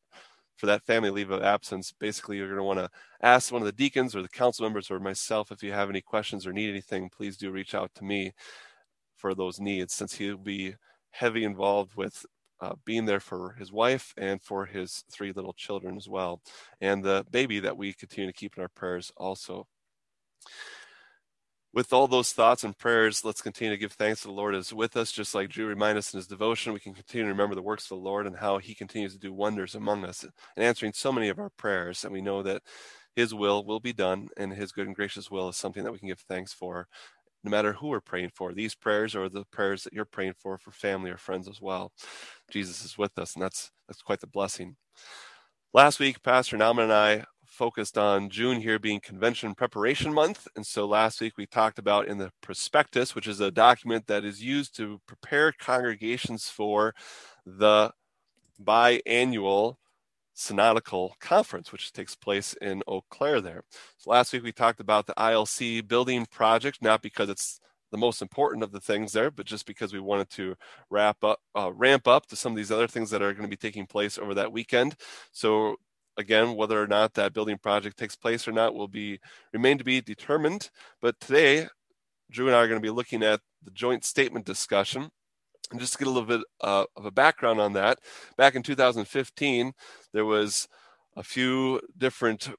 for 0.58 0.66
that 0.68 0.86
family 0.86 1.10
leave 1.10 1.32
of 1.32 1.42
absence, 1.42 1.92
basically 1.92 2.38
you're 2.38 2.48
going 2.48 2.58
to 2.58 2.64
want 2.64 2.80
to 2.80 2.90
ask 3.22 3.52
one 3.52 3.62
of 3.62 3.66
the 3.66 3.72
deacons 3.72 4.16
or 4.16 4.22
the 4.22 4.30
council 4.30 4.64
members 4.64 4.92
or 4.92 5.00
myself 5.00 5.52
if 5.52 5.64
you 5.64 5.72
have 5.72 5.90
any 5.90 6.02
questions 6.02 6.46
or 6.46 6.54
need 6.54 6.70
anything, 6.70 7.10
please 7.10 7.38
do 7.38 7.52
reach 7.52 7.74
out 7.74 7.92
to 7.96 8.04
me 8.04 8.32
for 9.18 9.34
those 9.34 9.60
needs 9.60 9.94
since 9.94 10.14
he'll 10.14 10.38
be 10.38 10.76
heavy 11.12 11.44
involved 11.44 11.96
with 11.96 12.26
uh, 12.62 12.74
being 12.86 13.06
there 13.06 13.20
for 13.20 13.54
his 13.54 13.72
wife 13.72 14.14
and 14.18 14.42
for 14.42 14.66
his 14.66 15.04
three 15.12 15.32
little 15.32 15.54
children 15.54 15.98
as 15.98 16.08
well, 16.08 16.42
and 16.80 17.04
the 17.04 17.26
baby 17.32 17.60
that 17.60 17.76
we 17.76 17.92
continue 17.94 18.28
to 18.28 18.38
keep 18.38 18.56
in 18.56 18.62
our 18.62 18.70
prayers 18.70 19.12
also 19.18 19.66
with 21.74 21.94
all 21.94 22.08
those 22.08 22.34
thoughts 22.34 22.64
and 22.64 22.78
prayers, 22.78 23.24
let's 23.24 23.42
continue 23.42 23.74
to 23.74 23.80
give 23.80 23.94
thanks 23.94 24.22
to 24.22 24.28
the 24.28 24.34
Lord 24.34 24.56
is 24.56 24.74
with 24.74 24.98
us, 24.98 25.12
just 25.12 25.34
like 25.34 25.50
Drew 25.50 25.68
reminded 25.68 26.00
us 26.00 26.14
in 26.14 26.18
his 26.18 26.28
devotion. 26.28 26.74
We 26.74 26.80
can 26.80 26.94
continue 26.94 27.26
to 27.26 27.32
remember 27.32 27.56
the 27.56 27.62
works 27.62 27.86
of 27.86 27.90
the 27.90 28.04
Lord 28.04 28.28
and 28.28 28.36
how 28.36 28.58
he 28.58 28.76
continues 28.76 29.14
to 29.14 29.20
do 29.20 29.34
wonders 29.34 29.76
among 29.76 30.04
us 30.06 30.24
and 30.24 30.66
answering 30.66 30.94
so 30.94 31.12
many 31.12 31.30
of 31.30 31.40
our 31.40 31.50
prayers. 31.52 32.04
And 32.04 32.14
we 32.14 32.22
know 32.22 32.44
that 32.44 32.62
his 33.16 33.34
will 33.34 33.66
will 33.66 33.80
be 33.80 33.94
done 33.94 34.28
and 34.38 34.52
his 34.54 34.72
good 34.72 34.88
and 34.88 34.96
gracious 34.96 35.32
will 35.32 35.50
is 35.50 35.58
something 35.58 35.84
that 35.84 35.92
we 35.92 36.00
can 36.00 36.10
give 36.10 36.20
thanks 36.22 36.54
for 36.54 36.88
no 37.44 37.50
matter 37.52 37.74
who 37.74 37.88
we're 37.88 38.02
praying 38.02 38.32
for. 38.36 38.54
These 38.54 38.76
prayers 38.76 39.16
are 39.16 39.30
the 39.30 39.46
prayers 39.46 39.84
that 39.84 39.94
you're 39.94 40.06
praying 40.06 40.34
for 40.38 40.58
for 40.58 40.72
family 40.72 41.10
or 41.12 41.18
friends 41.18 41.48
as 41.48 41.62
well. 41.62 41.92
Jesus 42.52 42.84
is 42.86 42.98
with 42.98 43.18
us, 43.18 43.34
and 43.36 43.44
that's 43.44 43.72
that's 43.88 44.02
quite 44.02 44.20
the 44.20 44.28
blessing. 44.28 44.76
Last 45.74 46.00
week, 46.00 46.22
Pastor 46.24 46.58
Nauman 46.58 46.84
and 46.84 46.94
I 46.94 47.26
focused 47.62 47.96
on 47.96 48.28
June 48.28 48.60
here 48.60 48.80
being 48.80 49.00
convention 49.00 49.54
preparation 49.54 50.12
month. 50.12 50.48
And 50.56 50.66
so 50.66 50.88
last 50.88 51.22
week 51.22 51.34
we 51.38 51.46
talked 51.46 51.78
about 51.78 52.08
in 52.08 52.18
the 52.18 52.32
prospectus, 52.42 53.14
which 53.14 53.28
is 53.28 53.40
a 53.40 53.52
document 53.52 54.08
that 54.08 54.26
is 54.26 54.44
used 54.44 54.76
to 54.78 55.00
prepare 55.06 55.52
congregations 55.52 56.50
for 56.50 56.96
the 57.46 57.92
biannual 58.60 59.76
synodical 60.34 61.12
conference, 61.20 61.72
which 61.72 61.94
takes 61.94 62.16
place 62.16 62.56
in 62.64 62.82
Eau 62.88 63.04
Claire 63.12 63.42
there. 63.42 63.62
So 64.00 64.10
last 64.10 64.34
week 64.34 64.42
we 64.42 64.52
talked 64.52 64.80
about 64.80 65.06
the 65.06 65.14
ILC 65.14 65.88
building 65.88 66.26
project, 66.32 66.82
not 66.82 67.04
because 67.04 67.30
it's 67.30 67.60
the 67.92 67.98
most 68.00 68.24
important 68.24 68.64
of 68.64 68.72
the 68.72 68.80
things 68.80 69.12
there, 69.12 69.30
but 69.30 69.46
just 69.46 69.68
because 69.68 69.94
we 69.94 70.00
wanted 70.00 70.32
to 70.32 70.56
wrap 70.90 71.24
up, 71.24 71.40
uh, 71.56 71.72
ramp 71.76 72.08
up 72.08 72.26
to 72.26 72.36
some 72.36 72.54
of 72.54 72.56
these 72.56 72.72
other 72.72 72.88
things 72.88 73.12
that 73.12 73.22
are 73.22 73.34
going 73.34 73.44
to 73.44 73.56
be 73.56 73.56
taking 73.56 73.86
place 73.86 74.18
over 74.18 74.34
that 74.34 74.52
weekend. 74.52 74.96
So 75.32 75.76
again, 76.18 76.56
whether 76.56 76.82
or 76.82 76.88
not 76.88 77.14
that 77.14 77.34
building 77.34 77.58
project 77.58 77.98
takes 77.98 78.16
place 78.16 78.48
or 78.48 78.52
not 78.52 78.76
will 78.76 78.88
be 78.88 79.20
remain 79.54 79.78
to 79.78 79.84
be 79.84 80.02
determined. 80.02 80.70
But 81.02 81.20
today, 81.20 81.68
Drew 82.30 82.48
and 82.48 82.56
I 82.56 82.60
are 82.60 82.68
going 82.68 82.80
to 82.80 82.86
be 82.86 82.90
looking 82.90 83.24
at 83.24 83.42
the 83.64 83.72
joint 83.72 84.06
statement 84.06 84.46
discussion. 84.46 85.10
And 85.72 85.80
just 85.80 85.94
to 85.94 86.00
get 86.00 86.08
a 86.08 86.12
little 86.12 86.28
bit 86.28 86.42
uh, 86.62 86.86
of 86.96 87.06
a 87.06 87.12
background 87.12 87.62
on 87.62 87.74
that, 87.74 88.00
back 88.38 88.56
in 88.56 88.64
2015, 88.64 89.72
there 90.14 90.26
was 90.26 90.68
a 91.16 91.24
few 91.24 91.80
different 91.98 92.50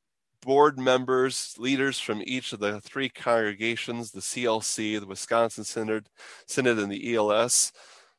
board 0.41 0.79
members, 0.79 1.55
leaders 1.59 1.99
from 1.99 2.23
each 2.25 2.53
of 2.53 2.61
the 2.61 2.81
three 2.81 3.09
congregations, 3.09 4.11
the 4.11 4.21
CLC, 4.21 4.99
the 4.99 5.07
Wisconsin 5.07 5.65
Synod, 5.65 6.09
Synod 6.47 6.79
and 6.79 6.91
the 6.91 7.15
ELS 7.15 7.73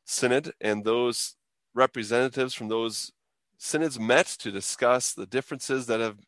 Synod, 0.04 0.52
and 0.60 0.84
those 0.84 1.36
representatives 1.74 2.54
from 2.54 2.68
those 2.68 3.12
synods 3.64 3.98
met 3.98 4.26
to 4.26 4.50
discuss 4.50 5.14
the 5.14 5.26
differences 5.26 5.86
that 5.86 5.98
have 5.98 6.18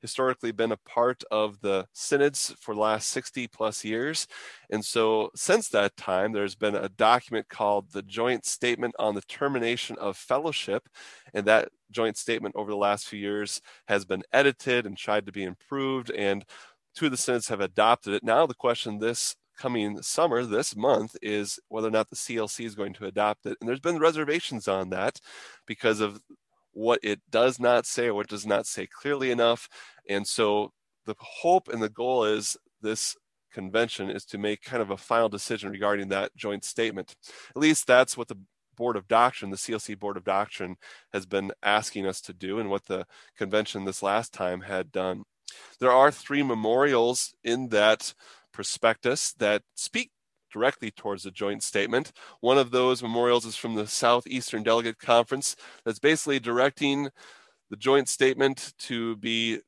historically 0.00 0.52
been 0.52 0.70
a 0.70 0.76
part 0.76 1.24
of 1.32 1.60
the 1.60 1.84
synods 1.92 2.54
for 2.60 2.74
the 2.74 2.80
last 2.80 3.08
60 3.08 3.48
plus 3.48 3.84
years. 3.84 4.28
And 4.70 4.84
so, 4.84 5.30
since 5.34 5.68
that 5.70 5.96
time, 5.96 6.32
there's 6.32 6.54
been 6.54 6.76
a 6.76 6.88
document 6.88 7.48
called 7.48 7.90
the 7.90 8.02
Joint 8.02 8.44
Statement 8.46 8.94
on 9.00 9.16
the 9.16 9.22
Termination 9.22 9.96
of 9.98 10.16
Fellowship. 10.16 10.88
And 11.34 11.44
that 11.46 11.70
joint 11.90 12.16
statement 12.16 12.54
over 12.56 12.70
the 12.70 12.76
last 12.76 13.08
few 13.08 13.18
years 13.18 13.60
has 13.88 14.04
been 14.04 14.22
edited 14.32 14.86
and 14.86 14.96
tried 14.96 15.26
to 15.26 15.32
be 15.32 15.42
improved. 15.42 16.10
And 16.12 16.44
two 16.94 17.06
of 17.06 17.10
the 17.10 17.16
synods 17.16 17.48
have 17.48 17.60
adopted 17.60 18.14
it. 18.14 18.22
Now, 18.22 18.46
the 18.46 18.54
question 18.54 18.98
this 18.98 19.34
coming 19.58 20.00
summer, 20.02 20.44
this 20.44 20.76
month, 20.76 21.16
is 21.20 21.58
whether 21.68 21.88
or 21.88 21.92
not 21.92 22.10
the 22.10 22.16
CLC 22.16 22.64
is 22.64 22.76
going 22.76 22.92
to 22.92 23.06
adopt 23.06 23.46
it. 23.46 23.56
And 23.60 23.68
there's 23.68 23.80
been 23.80 23.98
reservations 23.98 24.68
on 24.68 24.90
that 24.90 25.20
because 25.66 26.00
of 26.00 26.20
what 26.76 27.00
it 27.02 27.20
does 27.30 27.58
not 27.58 27.86
say 27.86 28.08
or 28.08 28.14
what 28.14 28.28
does 28.28 28.46
not 28.46 28.66
say 28.66 28.86
clearly 28.86 29.30
enough. 29.30 29.66
And 30.08 30.26
so 30.26 30.72
the 31.06 31.14
hope 31.18 31.68
and 31.68 31.82
the 31.82 31.88
goal 31.88 32.24
is 32.24 32.54
this 32.82 33.16
convention 33.50 34.10
is 34.10 34.26
to 34.26 34.36
make 34.36 34.60
kind 34.60 34.82
of 34.82 34.90
a 34.90 34.98
final 34.98 35.30
decision 35.30 35.70
regarding 35.70 36.08
that 36.08 36.36
joint 36.36 36.64
statement. 36.64 37.16
At 37.48 37.62
least 37.62 37.86
that's 37.86 38.14
what 38.14 38.28
the 38.28 38.36
Board 38.76 38.96
of 38.96 39.08
Doctrine, 39.08 39.50
the 39.50 39.56
CLC 39.56 39.98
Board 39.98 40.18
of 40.18 40.24
Doctrine, 40.24 40.76
has 41.14 41.24
been 41.24 41.50
asking 41.62 42.06
us 42.06 42.20
to 42.20 42.34
do, 42.34 42.58
and 42.58 42.68
what 42.68 42.84
the 42.84 43.06
convention 43.34 43.86
this 43.86 44.02
last 44.02 44.34
time 44.34 44.60
had 44.60 44.92
done. 44.92 45.22
There 45.80 45.90
are 45.90 46.10
three 46.10 46.42
memorials 46.42 47.34
in 47.42 47.70
that 47.70 48.12
prospectus 48.52 49.32
that 49.38 49.62
speak 49.74 50.10
directly 50.56 50.90
towards 50.90 51.22
the 51.22 51.30
joint 51.30 51.62
statement. 51.62 52.12
One 52.40 52.56
of 52.56 52.70
those 52.70 53.02
memorials 53.02 53.44
is 53.44 53.56
from 53.56 53.74
the 53.74 53.86
Southeastern 53.86 54.62
Delegate 54.62 54.98
Conference 54.98 55.54
that's 55.84 55.98
basically 55.98 56.40
directing 56.40 57.10
the 57.68 57.76
joint 57.76 58.08
statement 58.08 58.72
to 58.78 59.16
be 59.16 59.58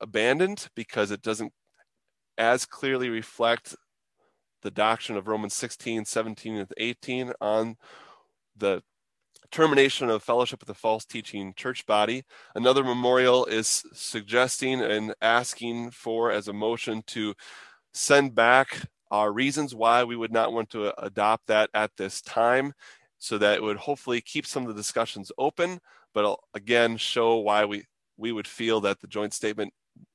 abandoned 0.00 0.68
because 0.74 1.10
it 1.10 1.20
doesn't 1.20 1.52
as 2.38 2.64
clearly 2.64 3.10
reflect 3.10 3.76
the 4.62 4.70
doctrine 4.70 5.18
of 5.18 5.28
Romans 5.28 5.54
16, 5.54 6.06
17, 6.06 6.56
and 6.56 6.72
18 6.78 7.32
on 7.42 7.76
the 8.56 8.82
termination 9.50 10.08
of 10.08 10.22
fellowship 10.22 10.60
with 10.60 10.68
the 10.68 10.74
false 10.74 11.04
teaching 11.04 11.52
church 11.56 11.84
body. 11.84 12.24
Another 12.54 12.82
memorial 12.82 13.44
is 13.44 13.84
suggesting 13.92 14.80
and 14.80 15.14
asking 15.20 15.90
for 15.90 16.30
as 16.30 16.48
a 16.48 16.54
motion 16.54 17.02
to 17.08 17.34
send 17.92 18.34
back 18.34 18.88
our 19.10 19.32
reasons 19.32 19.74
why 19.74 20.04
we 20.04 20.16
would 20.16 20.32
not 20.32 20.52
want 20.52 20.70
to 20.70 20.86
uh, 20.86 20.92
adopt 20.98 21.46
that 21.46 21.70
at 21.74 21.90
this 21.96 22.20
time 22.22 22.72
so 23.18 23.38
that 23.38 23.56
it 23.56 23.62
would 23.62 23.76
hopefully 23.76 24.20
keep 24.20 24.46
some 24.46 24.64
of 24.64 24.68
the 24.68 24.80
discussions 24.80 25.32
open, 25.38 25.80
but 26.12 26.38
again, 26.54 26.96
show 26.96 27.36
why 27.36 27.64
we, 27.64 27.84
we 28.16 28.32
would 28.32 28.46
feel 28.46 28.80
that 28.82 29.00
the 29.00 29.06
joint 29.06 29.32
statement 29.32 29.72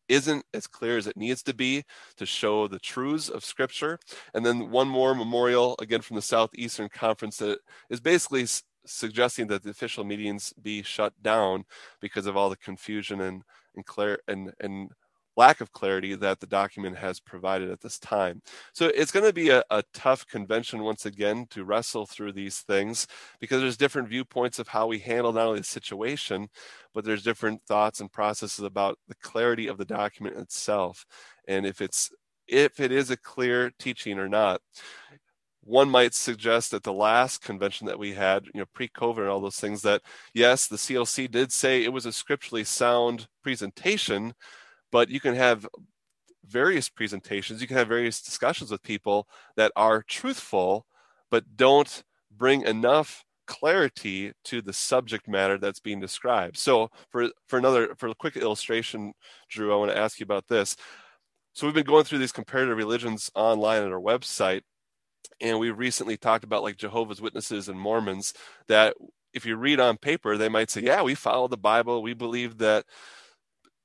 isn't 0.08 0.46
as 0.54 0.68
clear 0.68 0.98
as 0.98 1.08
it 1.08 1.16
needs 1.16 1.42
to 1.44 1.54
be 1.54 1.84
to 2.18 2.26
show 2.26 2.68
the 2.68 2.80
truths 2.80 3.30
of 3.30 3.46
Scripture. 3.46 3.98
And 4.34 4.46
then 4.46 4.70
one 4.70 4.88
more 4.88 5.16
memorial, 5.16 5.76
again 5.80 6.02
from 6.02 6.16
the 6.16 6.22
Southeastern 6.22 6.90
Conference, 6.90 7.38
that 7.38 7.60
is 7.90 8.02
basically 8.02 8.46
suggesting 8.86 9.48
that 9.48 9.64
the 9.64 9.70
official 9.70 10.04
meetings 10.04 10.54
be 10.62 10.84
shut 10.84 11.14
down 11.22 11.64
because 12.02 12.26
of 12.26 12.36
all 12.36 12.50
the 12.50 12.58
confusion 12.58 13.22
and 13.22 13.44
and 13.76 13.86
clear 13.86 14.20
and 14.28 14.52
and 14.60 14.90
lack 15.38 15.62
of 15.62 15.72
clarity 15.72 16.14
that 16.16 16.40
the 16.40 16.48
document 16.48 16.98
has 16.98 17.20
provided 17.20 17.72
at 17.72 17.82
this 17.82 17.98
time. 17.98 18.42
So 18.74 18.88
it's 18.88 19.12
going 19.12 19.26
to 19.26 19.34
be 19.34 19.50
a, 19.50 19.64
a, 19.70 19.84
tough 19.94 20.28
convention 20.28 20.84
once 20.84 21.06
again 21.06 21.46
to 21.52 21.64
wrestle 21.64 22.06
through 22.06 22.34
these 22.34 22.60
things 22.60 23.08
because 23.40 23.62
there's 23.62 23.78
different 23.78 24.10
viewpoints 24.10 24.60
of 24.60 24.68
how 24.68 24.88
we 24.88 25.00
handle 25.00 25.32
not 25.32 25.48
only 25.48 25.60
the 25.60 25.66
situation, 25.66 26.50
but 26.94 27.06
there's 27.06 27.24
different 27.24 27.62
thoughts 27.68 28.02
and 28.02 28.12
processes 28.12 28.66
about 28.66 28.98
the 29.08 29.16
clarity 29.16 29.68
of 29.68 29.78
the 29.78 29.86
document 29.86 30.38
itself. 30.38 31.06
And 31.48 31.66
if 31.66 31.82
it's 31.82 32.12
if 32.52 32.80
it 32.80 32.92
is 32.92 33.10
a 33.10 33.18
clear 33.18 33.72
teaching 33.80 34.20
or 34.20 34.30
not. 34.30 34.62
One 35.64 35.90
might 35.90 36.14
suggest 36.14 36.72
that 36.72 36.84
the 36.84 36.94
last 36.94 37.42
convention 37.42 37.88
that 37.88 38.00
we 38.00 38.14
had, 38.14 38.46
you 38.54 38.60
know, 38.60 38.66
pre-COVID 38.74 39.20
and 39.20 39.28
all 39.28 39.40
those 39.40 39.60
things, 39.60 39.84
that 39.84 40.02
yes, 40.34 40.68
the 40.68 40.76
CLC 40.76 41.30
did 41.30 41.52
say 41.52 41.84
it 41.84 41.94
was 41.94 42.06
a 42.06 42.12
scripturally 42.12 42.64
sound 42.64 43.28
presentation, 43.44 44.34
but 44.92 45.10
you 45.10 45.20
can 45.20 45.36
have 45.36 45.68
various 46.46 46.90
presentations, 46.90 47.62
you 47.62 47.68
can 47.68 47.78
have 47.78 47.88
various 47.88 48.22
discussions 48.22 48.72
with 48.72 48.84
people 48.84 49.28
that 49.56 49.72
are 49.76 50.04
truthful, 50.04 50.86
but 51.30 51.56
don't 51.56 52.04
bring 52.36 52.64
enough 52.64 53.24
clarity 53.48 54.32
to 54.46 54.62
the 54.62 54.74
subject 54.74 55.28
matter 55.28 55.58
that's 55.58 55.80
being 55.80 56.00
described. 56.00 56.58
So 56.58 56.90
for 57.10 57.30
for 57.48 57.60
another 57.60 57.96
for 57.98 58.08
a 58.08 58.16
quick 58.16 58.38
illustration, 58.38 59.14
Drew, 59.50 59.74
I 59.74 59.78
want 59.78 59.92
to 59.92 59.98
ask 59.98 60.20
you 60.20 60.24
about 60.24 60.48
this. 60.48 60.76
So 61.54 61.68
we've 61.68 61.76
been 61.76 61.86
going 61.86 62.06
through 62.06 62.20
these 62.20 62.32
comparative 62.32 62.78
religions 62.78 63.30
online 63.36 63.84
at 63.84 63.92
our 63.92 64.00
website, 64.00 64.62
and 65.42 65.60
we 65.60 65.72
recently 65.72 66.18
talked 66.18 66.44
about 66.46 66.64
like 66.64 66.78
Jehovah's 66.78 67.22
Witnesses 67.22 67.68
and 67.70 67.80
Mormons 67.80 68.34
that 68.68 68.96
if 69.34 69.46
you 69.46 69.56
read 69.58 69.80
on 69.80 69.98
paper, 69.98 70.38
they 70.38 70.50
might 70.50 70.70
say, 70.70 70.82
"Yeah, 70.82 71.02
we 71.04 71.16
follow 71.16 71.48
the 71.48 71.58
Bible. 71.58 72.02
We 72.02 72.14
believe 72.14 72.58
that 72.60 72.86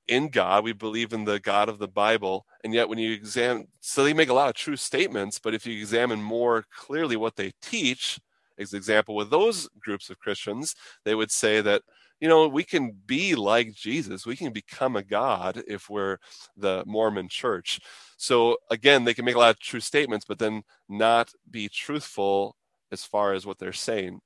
in 0.07 0.29
God. 0.29 0.63
We 0.63 0.73
believe 0.73 1.13
in 1.13 1.25
the 1.25 1.39
God 1.39 1.69
of 1.69 1.79
the 1.79 1.87
Bible." 1.87 2.45
And 2.63 2.73
yet, 2.73 2.89
when 2.89 2.99
you 2.99 3.11
examine, 3.13 3.67
so 3.81 4.03
they 4.03 4.13
make 4.13 4.29
a 4.29 4.33
lot 4.33 4.49
of 4.49 4.55
true 4.55 4.75
statements, 4.77 5.39
but 5.39 5.53
if 5.53 5.65
you 5.65 5.77
examine 5.79 6.21
more 6.21 6.63
clearly 6.75 7.15
what 7.15 7.35
they 7.35 7.51
teach, 7.61 8.19
as 8.57 8.73
example 8.73 9.15
with 9.15 9.29
those 9.29 9.69
groups 9.79 10.09
of 10.09 10.19
Christians, 10.19 10.75
they 11.05 11.15
would 11.15 11.31
say 11.31 11.61
that 11.61 11.83
you 12.19 12.27
know 12.27 12.47
we 12.47 12.63
can 12.63 12.91
be 13.05 13.35
like 13.35 13.73
Jesus, 13.73 14.25
we 14.25 14.35
can 14.35 14.51
become 14.51 14.95
a 14.95 15.03
God 15.03 15.63
if 15.67 15.89
we're 15.89 16.17
the 16.55 16.83
Mormon 16.87 17.29
Church. 17.29 17.79
So 18.17 18.57
again, 18.71 19.03
they 19.03 19.13
can 19.13 19.25
make 19.25 19.35
a 19.35 19.39
lot 19.39 19.51
of 19.51 19.59
true 19.59 19.79
statements, 19.79 20.25
but 20.27 20.39
then 20.39 20.63
not 20.89 21.31
be 21.51 21.69
truthful 21.69 22.55
as 22.91 23.03
far 23.05 23.33
as 23.33 23.45
what 23.45 23.59
they're 23.59 23.73
saying. 23.73 24.19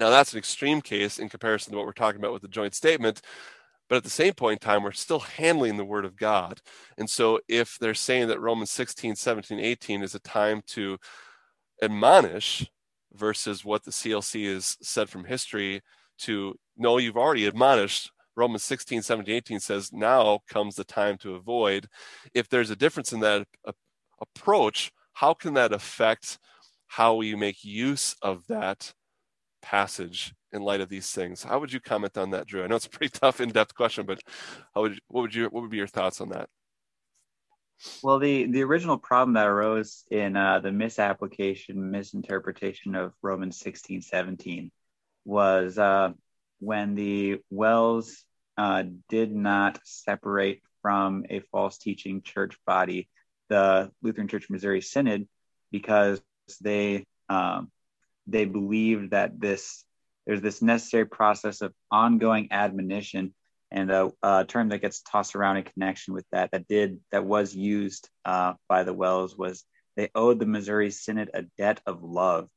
Now 0.00 0.10
that's 0.10 0.32
an 0.32 0.38
extreme 0.38 0.80
case 0.80 1.18
in 1.18 1.28
comparison 1.28 1.72
to 1.72 1.76
what 1.76 1.86
we're 1.86 1.92
talking 1.92 2.20
about 2.20 2.32
with 2.32 2.42
the 2.42 2.48
joint 2.48 2.74
statement. 2.74 3.22
But 3.88 3.96
at 3.96 4.04
the 4.04 4.10
same 4.10 4.34
point 4.34 4.62
in 4.62 4.66
time, 4.66 4.82
we're 4.82 4.92
still 4.92 5.20
handling 5.20 5.76
the 5.76 5.84
word 5.84 6.04
of 6.04 6.16
God. 6.16 6.60
And 6.98 7.08
so 7.08 7.40
if 7.48 7.78
they're 7.78 7.94
saying 7.94 8.28
that 8.28 8.40
Romans 8.40 8.70
16, 8.70 9.16
17, 9.16 9.58
18 9.58 10.02
is 10.02 10.14
a 10.14 10.20
time 10.20 10.62
to 10.68 10.98
admonish 11.82 12.70
versus 13.14 13.64
what 13.64 13.84
the 13.84 13.90
CLC 13.90 14.52
has 14.52 14.76
said 14.82 15.08
from 15.08 15.24
history 15.24 15.80
to 16.18 16.54
no, 16.76 16.98
you've 16.98 17.16
already 17.16 17.46
admonished. 17.46 18.10
Romans 18.36 18.62
16, 18.62 19.02
17, 19.02 19.34
18 19.34 19.60
says, 19.60 19.92
now 19.92 20.40
comes 20.48 20.76
the 20.76 20.84
time 20.84 21.16
to 21.18 21.34
avoid. 21.34 21.88
If 22.34 22.48
there's 22.48 22.70
a 22.70 22.76
difference 22.76 23.12
in 23.12 23.20
that 23.20 23.46
approach, 24.20 24.92
how 25.14 25.34
can 25.34 25.54
that 25.54 25.72
affect 25.72 26.38
how 26.86 27.16
we 27.16 27.34
make 27.34 27.64
use 27.64 28.14
of 28.22 28.46
that 28.46 28.92
passage 29.60 30.34
in 30.52 30.62
light 30.62 30.80
of 30.80 30.88
these 30.88 31.10
things? 31.10 31.42
How 31.42 31.58
would 31.58 31.72
you 31.72 31.80
comment 31.80 32.16
on 32.16 32.30
that, 32.30 32.46
Drew? 32.46 32.62
I 32.62 32.66
know 32.66 32.76
it's 32.76 32.86
a 32.86 32.90
pretty 32.90 33.10
tough, 33.20 33.40
in-depth 33.40 33.74
question, 33.74 34.06
but 34.06 34.20
how 34.74 34.82
would 34.82 34.98
what 35.08 35.22
would 35.22 35.34
you 35.34 35.44
what 35.44 35.62
would 35.62 35.70
be 35.70 35.76
your 35.76 35.86
thoughts 35.86 36.20
on 36.20 36.30
that? 36.30 36.48
Well, 38.02 38.18
the 38.18 38.46
the 38.46 38.62
original 38.62 38.98
problem 38.98 39.34
that 39.34 39.46
arose 39.46 40.04
in 40.10 40.36
uh, 40.36 40.60
the 40.60 40.72
misapplication, 40.72 41.90
misinterpretation 41.90 42.94
of 42.94 43.12
Romans 43.22 43.58
16, 43.58 44.02
17 44.02 44.70
was 45.24 45.78
uh, 45.78 46.10
when 46.58 46.94
the 46.94 47.38
WELS 47.50 48.24
uh, 48.56 48.84
did 49.08 49.32
not 49.32 49.78
separate 49.84 50.62
from 50.82 51.24
a 51.30 51.40
false 51.52 51.78
teaching 51.78 52.22
church 52.22 52.56
body, 52.66 53.08
the 53.48 53.90
Lutheran 54.02 54.28
Church 54.28 54.50
Missouri 54.50 54.80
Synod, 54.80 55.28
because 55.70 56.20
they 56.60 57.06
um, 57.28 57.70
they 58.26 58.44
believed 58.44 59.12
that 59.12 59.38
this 59.38 59.84
there's 60.28 60.42
this 60.42 60.60
necessary 60.60 61.06
process 61.06 61.62
of 61.62 61.72
ongoing 61.90 62.48
admonition 62.50 63.32
and 63.70 63.90
a, 63.90 64.10
a, 64.22 64.44
term 64.44 64.68
that 64.68 64.82
gets 64.82 65.00
tossed 65.00 65.34
around 65.34 65.56
in 65.56 65.62
connection 65.64 66.12
with 66.12 66.26
that 66.32 66.50
that 66.50 66.68
did 66.68 67.00
that 67.10 67.24
was 67.24 67.54
used 67.54 68.10
uh, 68.26 68.52
by 68.68 68.82
the 68.82 68.92
WELS 68.92 69.36
was 69.36 69.64
they 69.96 70.10
owed 70.14 70.38
the 70.38 70.46
Missouri 70.46 70.90
Synod 70.90 71.30
a 71.32 71.44
debt 71.56 71.80
of 71.86 72.02
love, 72.02 72.50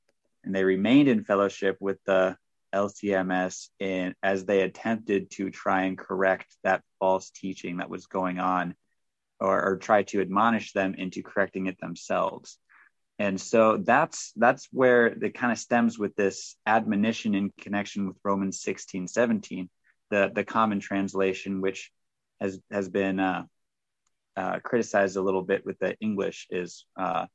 and 0.43 0.54
they 0.54 0.65
remained 0.65 1.08
in 1.08 1.24
fellowship 1.24 1.78
with 1.80 1.98
the 2.06 2.36
LCMS 2.76 3.69
in 3.80 4.15
as 4.22 4.43
they 4.46 4.62
attempted 4.62 5.32
to 5.32 5.50
try 5.50 5.84
and 5.84 5.98
correct 5.98 6.54
that 6.63 6.84
false 7.00 7.32
teaching 7.32 7.78
that 7.78 7.89
was 7.89 8.06
going 8.06 8.38
on, 8.39 8.76
or, 9.39 9.63
or 9.63 9.78
try 9.78 10.04
to 10.04 10.19
admonish 10.19 10.74
them 10.74 10.93
into 10.96 11.24
correcting 11.24 11.67
it 11.67 11.80
themselves. 11.80 12.58
And 13.22 13.40
so 13.40 13.78
that's 13.78 14.34
that's 14.36 14.68
where 14.72 15.06
it 15.06 15.36
kind 15.36 15.52
of 15.52 15.60
stems 15.60 16.00
with 16.00 16.16
this 16.16 16.56
admonition 16.66 17.36
in 17.36 17.52
connection 17.56 18.08
with 18.08 18.18
Romans 18.24 18.62
16, 18.64 19.08
17 19.08 19.70
the 20.10 20.32
the 20.34 20.44
common 20.44 20.80
translation, 20.80 21.62
which 21.62 21.92
has 22.40 22.60
has 22.72 22.90
been 22.90 23.20
uh, 23.20 23.46
uh, 24.36 24.60
criticized 24.64 25.18
a 25.18 25.22
little 25.22 25.44
bit 25.44 25.66
with 25.66 25.78
the 25.78 25.96
English, 26.00 26.48
is 26.50 26.86
uh, 27.00 27.28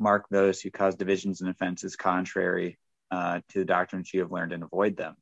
mark 0.00 0.26
those 0.30 0.60
who 0.60 0.70
cause 0.72 0.96
divisions 0.96 1.40
and 1.40 1.48
offenses 1.48 1.94
contrary 1.94 2.76
uh, 3.12 3.40
to 3.50 3.60
the 3.60 3.64
doctrines 3.64 4.12
you 4.12 4.20
have 4.20 4.32
learned 4.32 4.52
and 4.52 4.64
avoid 4.64 4.96
them. 4.96 5.14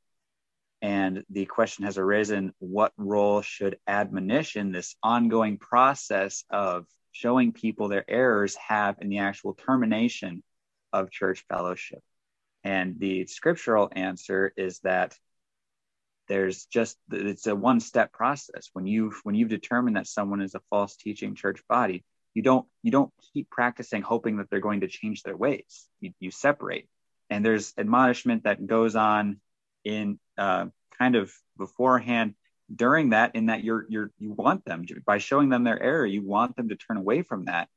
And 0.81 1.23
the 1.29 1.45
question 1.45 1.85
has 1.85 1.99
arisen: 1.99 2.55
What 2.59 2.93
role 2.97 3.43
should 3.43 3.79
admonition, 3.87 4.73
this 4.73 4.97
ongoing 5.03 5.59
process 5.59 6.45
of 6.51 6.87
showing 7.16 7.52
people 7.52 7.88
their 7.88 8.09
errors, 8.09 8.57
have 8.57 8.96
in 9.00 9.09
the 9.09 9.18
actual 9.18 9.55
termination 9.55 10.42
of 10.92 11.11
church 11.11 11.44
fellowship? 11.48 12.02
And 12.64 12.98
the 12.98 13.26
scriptural 13.26 13.90
answer 13.94 14.52
is 14.57 14.81
that 14.81 15.16
there's 16.29 16.66
just 16.66 16.96
it's 17.11 17.46
a 17.46 17.55
one 17.55 17.81
step 17.81 18.12
process. 18.12 18.70
When 18.72 18.87
you 18.87 19.12
when 19.22 19.35
you've 19.35 19.48
determined 19.48 19.96
that 19.96 20.09
someone 20.09 20.42
is 20.42 20.55
a 20.55 20.62
false 20.70 20.96
teaching 20.96 21.35
church 21.35 21.62
body 21.68 22.05
you 22.37 22.42
don't 22.42 22.66
you 22.83 22.90
don't 22.92 23.11
keep 23.33 23.48
practicing 23.48 24.02
hoping 24.02 24.37
that 24.37 24.50
they're 24.50 24.61
going 24.61 24.83
to 24.83 24.88
change 24.88 25.22
their 25.22 25.37
ways. 25.37 25.88
You, 26.00 26.12
you 26.20 26.31
separate. 26.31 26.87
And 27.31 27.42
there's 27.42 27.72
admonishment 27.79 28.44
that 28.44 28.64
goes 28.64 28.94
on 28.94 29.40
in 29.85 30.20
uh, 30.37 30.66
kind 30.98 31.16
of 31.16 31.33
beforehand 31.57 32.35
during 32.74 33.11
that 33.11 33.35
in 33.35 33.46
that 33.46 33.62
you're 33.62 33.87
you're 33.88 34.11
you 34.18 34.33
want 34.33 34.64
them 34.64 34.85
to, 34.87 35.00
by 35.07 35.18
showing 35.18 35.48
them 35.48 35.64
their 35.64 35.81
error 35.81 36.07
you 36.07 36.22
want 36.22 36.57
them 36.57 36.68
to 36.68 36.76
turn 36.76 36.96
away 36.96 37.22
from 37.22 37.44
that 37.44 37.68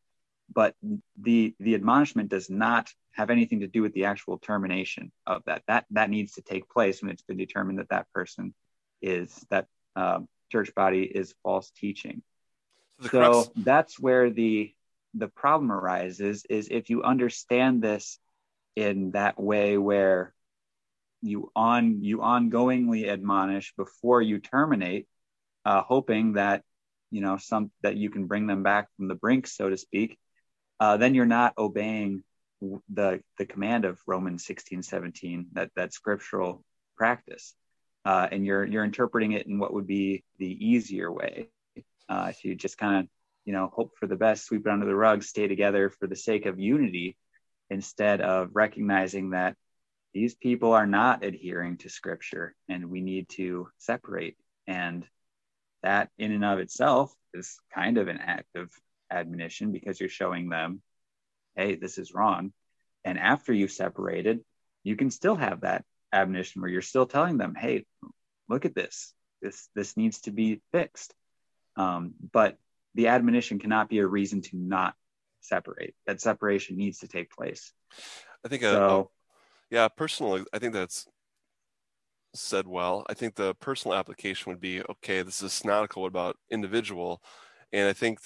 but 0.53 0.75
the 1.21 1.55
the 1.59 1.75
admonishment 1.75 2.29
does 2.29 2.49
not 2.49 2.91
have 3.11 3.29
anything 3.29 3.59
to 3.61 3.67
do 3.67 3.81
with 3.81 3.93
the 3.93 4.05
actual 4.05 4.37
termination 4.37 5.11
of 5.25 5.43
that. 5.45 5.63
That 5.67 5.85
that 5.91 6.09
needs 6.09 6.33
to 6.33 6.41
take 6.41 6.69
place 6.69 7.01
when 7.01 7.11
it's 7.11 7.21
been 7.21 7.37
determined 7.37 7.79
that 7.79 7.89
that 7.89 8.11
person 8.13 8.53
is 9.01 9.45
that 9.49 9.67
um, 9.95 10.27
church 10.51 10.73
body 10.75 11.03
is 11.03 11.35
false 11.43 11.71
teaching. 11.71 12.21
So 13.01 13.09
crux- 13.09 13.49
that's 13.57 13.99
where 13.99 14.29
the 14.29 14.73
the 15.13 15.27
problem 15.27 15.71
arises 15.71 16.45
is 16.49 16.67
if 16.69 16.89
you 16.89 17.03
understand 17.03 17.81
this 17.81 18.19
in 18.75 19.11
that 19.11 19.39
way 19.39 19.77
where 19.77 20.33
you 21.21 21.51
on 21.55 22.03
you 22.03 22.19
ongoingly 22.19 23.09
admonish 23.09 23.73
before 23.75 24.21
you 24.21 24.39
terminate 24.39 25.07
uh, 25.65 25.81
hoping 25.81 26.33
that 26.33 26.63
you 27.11 27.21
know 27.21 27.37
some 27.37 27.71
that 27.81 27.95
you 27.97 28.09
can 28.09 28.25
bring 28.25 28.47
them 28.47 28.63
back 28.63 28.87
from 28.95 29.07
the 29.07 29.15
brink 29.15 29.47
so 29.47 29.69
to 29.69 29.77
speak 29.77 30.17
uh, 30.79 30.97
then 30.97 31.13
you're 31.13 31.25
not 31.25 31.53
obeying 31.57 32.23
the 32.93 33.21
the 33.37 33.45
command 33.45 33.85
of 33.85 33.99
Romans 34.05 34.45
16, 34.45 34.83
17, 34.83 35.47
that 35.53 35.71
that 35.75 35.93
scriptural 35.93 36.63
practice. 36.95 37.55
Uh, 38.05 38.27
and 38.31 38.45
you're 38.45 38.65
you're 38.65 38.83
interpreting 38.83 39.33
it 39.33 39.47
in 39.47 39.59
what 39.59 39.73
would 39.73 39.87
be 39.87 40.23
the 40.37 40.65
easier 40.67 41.11
way. 41.11 41.49
Uh, 42.07 42.27
if 42.29 42.43
you 42.43 42.55
just 42.55 42.77
kind 42.77 43.01
of 43.01 43.07
you 43.45 43.53
know 43.53 43.69
hope 43.73 43.91
for 43.97 44.07
the 44.07 44.15
best, 44.15 44.45
sweep 44.45 44.65
it 44.65 44.71
under 44.71 44.85
the 44.85 44.95
rug, 44.95 45.23
stay 45.23 45.47
together 45.47 45.89
for 45.89 46.07
the 46.07 46.15
sake 46.15 46.45
of 46.45 46.59
unity, 46.59 47.17
instead 47.69 48.21
of 48.21 48.49
recognizing 48.53 49.31
that 49.31 49.55
these 50.13 50.35
people 50.35 50.73
are 50.73 50.87
not 50.87 51.23
adhering 51.23 51.77
to 51.77 51.89
Scripture, 51.89 52.55
and 52.67 52.89
we 52.89 53.01
need 53.01 53.29
to 53.29 53.69
separate. 53.77 54.37
And 54.67 55.05
that, 55.83 56.09
in 56.17 56.31
and 56.31 56.45
of 56.45 56.59
itself, 56.59 57.13
is 57.33 57.59
kind 57.73 57.97
of 57.97 58.07
an 58.07 58.17
act 58.17 58.55
of 58.55 58.71
admonition 59.11 59.71
because 59.71 59.99
you're 59.99 60.09
showing 60.09 60.49
them, 60.49 60.81
hey, 61.55 61.75
this 61.75 61.97
is 61.97 62.13
wrong. 62.13 62.53
And 63.03 63.17
after 63.17 63.53
you've 63.53 63.71
separated, 63.71 64.41
you 64.83 64.95
can 64.95 65.11
still 65.11 65.35
have 65.35 65.61
that 65.61 65.85
admonition 66.11 66.61
where 66.61 66.71
you're 66.71 66.81
still 66.81 67.05
telling 67.05 67.37
them, 67.37 67.55
hey, 67.55 67.85
look 68.47 68.65
at 68.65 68.75
this. 68.75 69.13
This 69.41 69.69
this 69.75 69.95
needs 69.95 70.21
to 70.21 70.31
be 70.31 70.61
fixed. 70.71 71.13
Um, 71.75 72.13
but 72.33 72.57
the 72.95 73.07
admonition 73.07 73.59
cannot 73.59 73.89
be 73.89 73.99
a 73.99 74.07
reason 74.07 74.41
to 74.41 74.57
not 74.57 74.95
separate. 75.41 75.95
That 76.07 76.19
separation 76.19 76.77
needs 76.77 76.99
to 76.99 77.07
take 77.07 77.31
place. 77.31 77.71
I 78.43 78.49
think, 78.49 78.63
so, 78.63 79.11
yeah, 79.69 79.87
personally, 79.87 80.43
I 80.53 80.59
think 80.59 80.73
that's 80.73 81.07
said 82.35 82.67
well. 82.67 83.05
I 83.09 83.13
think 83.13 83.35
the 83.35 83.55
personal 83.55 83.97
application 83.97 84.51
would 84.51 84.61
be 84.61 84.81
okay. 84.83 85.21
This 85.21 85.41
is 85.41 85.51
synodical 85.53 86.05
about 86.05 86.37
individual, 86.51 87.21
and 87.73 87.87
I 87.87 87.93
think 87.93 88.19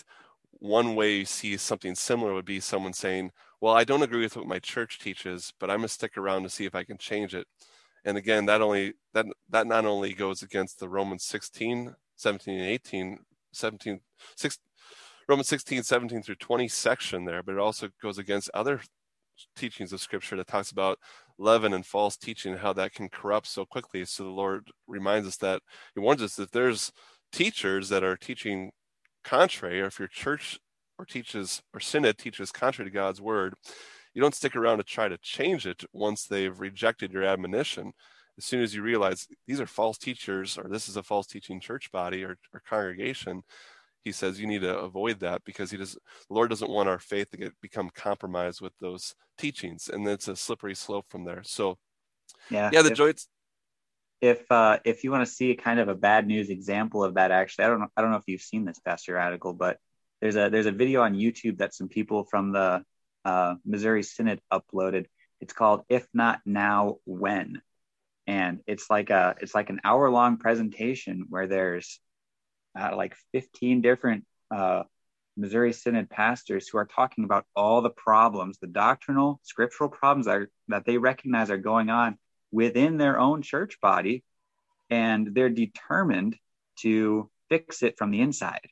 one 0.59 0.95
way 0.95 1.17
you 1.17 1.25
see 1.25 1.57
something 1.57 1.95
similar 1.95 2.33
would 2.33 2.45
be 2.45 2.59
someone 2.59 2.93
saying, 2.93 3.31
Well, 3.61 3.73
I 3.73 3.83
don't 3.83 4.03
agree 4.03 4.21
with 4.21 4.37
what 4.37 4.47
my 4.47 4.59
church 4.59 4.99
teaches, 4.99 5.53
but 5.59 5.69
I'm 5.69 5.77
going 5.77 5.87
to 5.87 5.93
stick 5.93 6.17
around 6.17 6.43
to 6.43 6.49
see 6.49 6.65
if 6.65 6.75
I 6.75 6.83
can 6.83 6.97
change 6.97 7.35
it. 7.35 7.47
And 8.05 8.17
again, 8.17 8.45
that 8.47 8.61
only 8.61 8.93
that 9.13 9.25
that 9.49 9.67
not 9.67 9.85
only 9.85 10.13
goes 10.13 10.41
against 10.43 10.79
the 10.79 10.89
Romans 10.89 11.23
16, 11.25 11.95
17, 12.17 12.59
and 12.59 12.67
18, 12.69 13.19
17, 13.53 13.99
6, 14.37 14.59
Romans 15.29 15.47
16, 15.47 15.83
17 15.83 16.21
through 16.23 16.35
20 16.35 16.67
section 16.67 17.25
there, 17.25 17.43
but 17.43 17.53
it 17.53 17.59
also 17.59 17.89
goes 18.01 18.17
against 18.17 18.49
other 18.53 18.81
teachings 19.55 19.93
of 19.93 20.01
scripture 20.01 20.35
that 20.35 20.47
talks 20.47 20.71
about 20.71 20.99
leaven 21.37 21.73
and 21.73 21.85
false 21.85 22.17
teaching 22.17 22.57
how 22.57 22.73
that 22.73 22.93
can 22.93 23.09
corrupt 23.09 23.47
so 23.47 23.65
quickly. 23.65 24.05
So 24.05 24.23
the 24.23 24.29
Lord 24.29 24.69
reminds 24.87 25.27
us 25.27 25.37
that 25.37 25.61
He 25.93 25.99
warns 25.99 26.21
us 26.21 26.35
that 26.35 26.51
there's 26.51 26.91
teachers 27.31 27.89
that 27.89 28.03
are 28.03 28.17
teaching 28.17 28.71
contrary, 29.23 29.81
or 29.81 29.85
if 29.85 29.99
your 29.99 30.07
church 30.07 30.59
or 30.99 31.05
teaches 31.05 31.61
or 31.73 31.79
synod 31.79 32.17
teaches 32.17 32.51
contrary 32.51 32.89
to 32.89 32.93
God's 32.93 33.21
word, 33.21 33.55
you 34.13 34.21
don't 34.21 34.35
stick 34.35 34.55
around 34.55 34.77
to 34.77 34.83
try 34.83 35.07
to 35.07 35.17
change 35.17 35.65
it 35.65 35.83
once 35.91 36.25
they've 36.25 36.59
rejected 36.59 37.11
your 37.11 37.23
admonition. 37.23 37.93
As 38.37 38.45
soon 38.45 38.61
as 38.61 38.73
you 38.73 38.81
realize 38.81 39.27
these 39.47 39.59
are 39.59 39.67
false 39.67 39.97
teachers, 39.97 40.57
or 40.57 40.69
this 40.69 40.87
is 40.87 40.97
a 40.97 41.03
false 41.03 41.27
teaching 41.27 41.59
church 41.59 41.91
body 41.91 42.23
or, 42.23 42.37
or 42.53 42.61
congregation, 42.67 43.41
he 44.03 44.11
says 44.11 44.39
you 44.39 44.47
need 44.47 44.61
to 44.61 44.77
avoid 44.77 45.19
that 45.19 45.43
because 45.45 45.71
he 45.71 45.77
does 45.77 45.93
the 45.93 46.33
lord 46.33 46.49
doesn't 46.49 46.69
want 46.69 46.89
our 46.89 46.99
faith 46.99 47.29
to 47.31 47.37
get 47.37 47.53
become 47.61 47.89
compromised 47.93 48.61
with 48.61 48.73
those 48.79 49.15
teachings 49.37 49.89
and 49.91 50.07
it's 50.07 50.27
a 50.27 50.35
slippery 50.35 50.75
slope 50.75 51.05
from 51.09 51.25
there. 51.25 51.41
So 51.43 51.77
yeah 52.49 52.69
yeah 52.73 52.81
the 52.81 52.91
if, 52.91 52.97
joints 52.97 53.27
if 54.21 54.51
uh 54.51 54.79
if 54.83 55.03
you 55.03 55.11
want 55.11 55.25
to 55.25 55.31
see 55.31 55.55
kind 55.55 55.79
of 55.79 55.87
a 55.87 55.95
bad 55.95 56.27
news 56.27 56.49
example 56.49 57.03
of 57.03 57.13
that 57.13 57.31
actually 57.31 57.65
i 57.65 57.67
don't 57.67 57.79
know 57.79 57.87
i 57.95 58.01
don't 58.01 58.11
know 58.11 58.17
if 58.17 58.23
you've 58.27 58.41
seen 58.41 58.65
this 58.65 58.79
pastor 58.79 59.13
Radical 59.13 59.53
but 59.53 59.77
there's 60.19 60.35
a 60.35 60.49
there's 60.49 60.65
a 60.65 60.71
video 60.71 61.01
on 61.01 61.13
youtube 61.13 61.59
that 61.59 61.73
some 61.73 61.87
people 61.87 62.25
from 62.25 62.51
the 62.51 62.83
uh, 63.25 63.55
missouri 63.65 64.03
synod 64.03 64.41
uploaded. 64.51 65.05
It's 65.39 65.53
called 65.53 65.81
if 65.89 66.07
not 66.13 66.41
now 66.45 66.97
when. 67.05 67.61
And 68.25 68.61
it's 68.67 68.89
like 68.89 69.09
a 69.09 69.35
it's 69.41 69.53
like 69.53 69.69
an 69.69 69.81
hour 69.83 70.09
long 70.09 70.37
presentation 70.37 71.25
where 71.29 71.47
there's 71.47 71.99
uh, 72.79 72.95
like 72.95 73.15
15 73.31 73.81
different 73.81 74.25
uh, 74.51 74.83
Missouri 75.35 75.73
Synod 75.73 76.09
pastors 76.09 76.67
who 76.67 76.77
are 76.77 76.85
talking 76.85 77.23
about 77.23 77.45
all 77.55 77.81
the 77.81 77.89
problems, 77.89 78.59
the 78.59 78.67
doctrinal, 78.67 79.39
scriptural 79.43 79.89
problems 79.89 80.25
that, 80.25 80.35
are, 80.35 80.51
that 80.67 80.85
they 80.85 80.97
recognize 80.97 81.49
are 81.49 81.57
going 81.57 81.89
on 81.89 82.17
within 82.51 82.97
their 82.97 83.19
own 83.19 83.41
church 83.41 83.79
body, 83.81 84.23
and 84.89 85.33
they're 85.33 85.49
determined 85.49 86.37
to 86.79 87.29
fix 87.49 87.81
it 87.83 87.97
from 87.97 88.11
the 88.11 88.21
inside. 88.21 88.67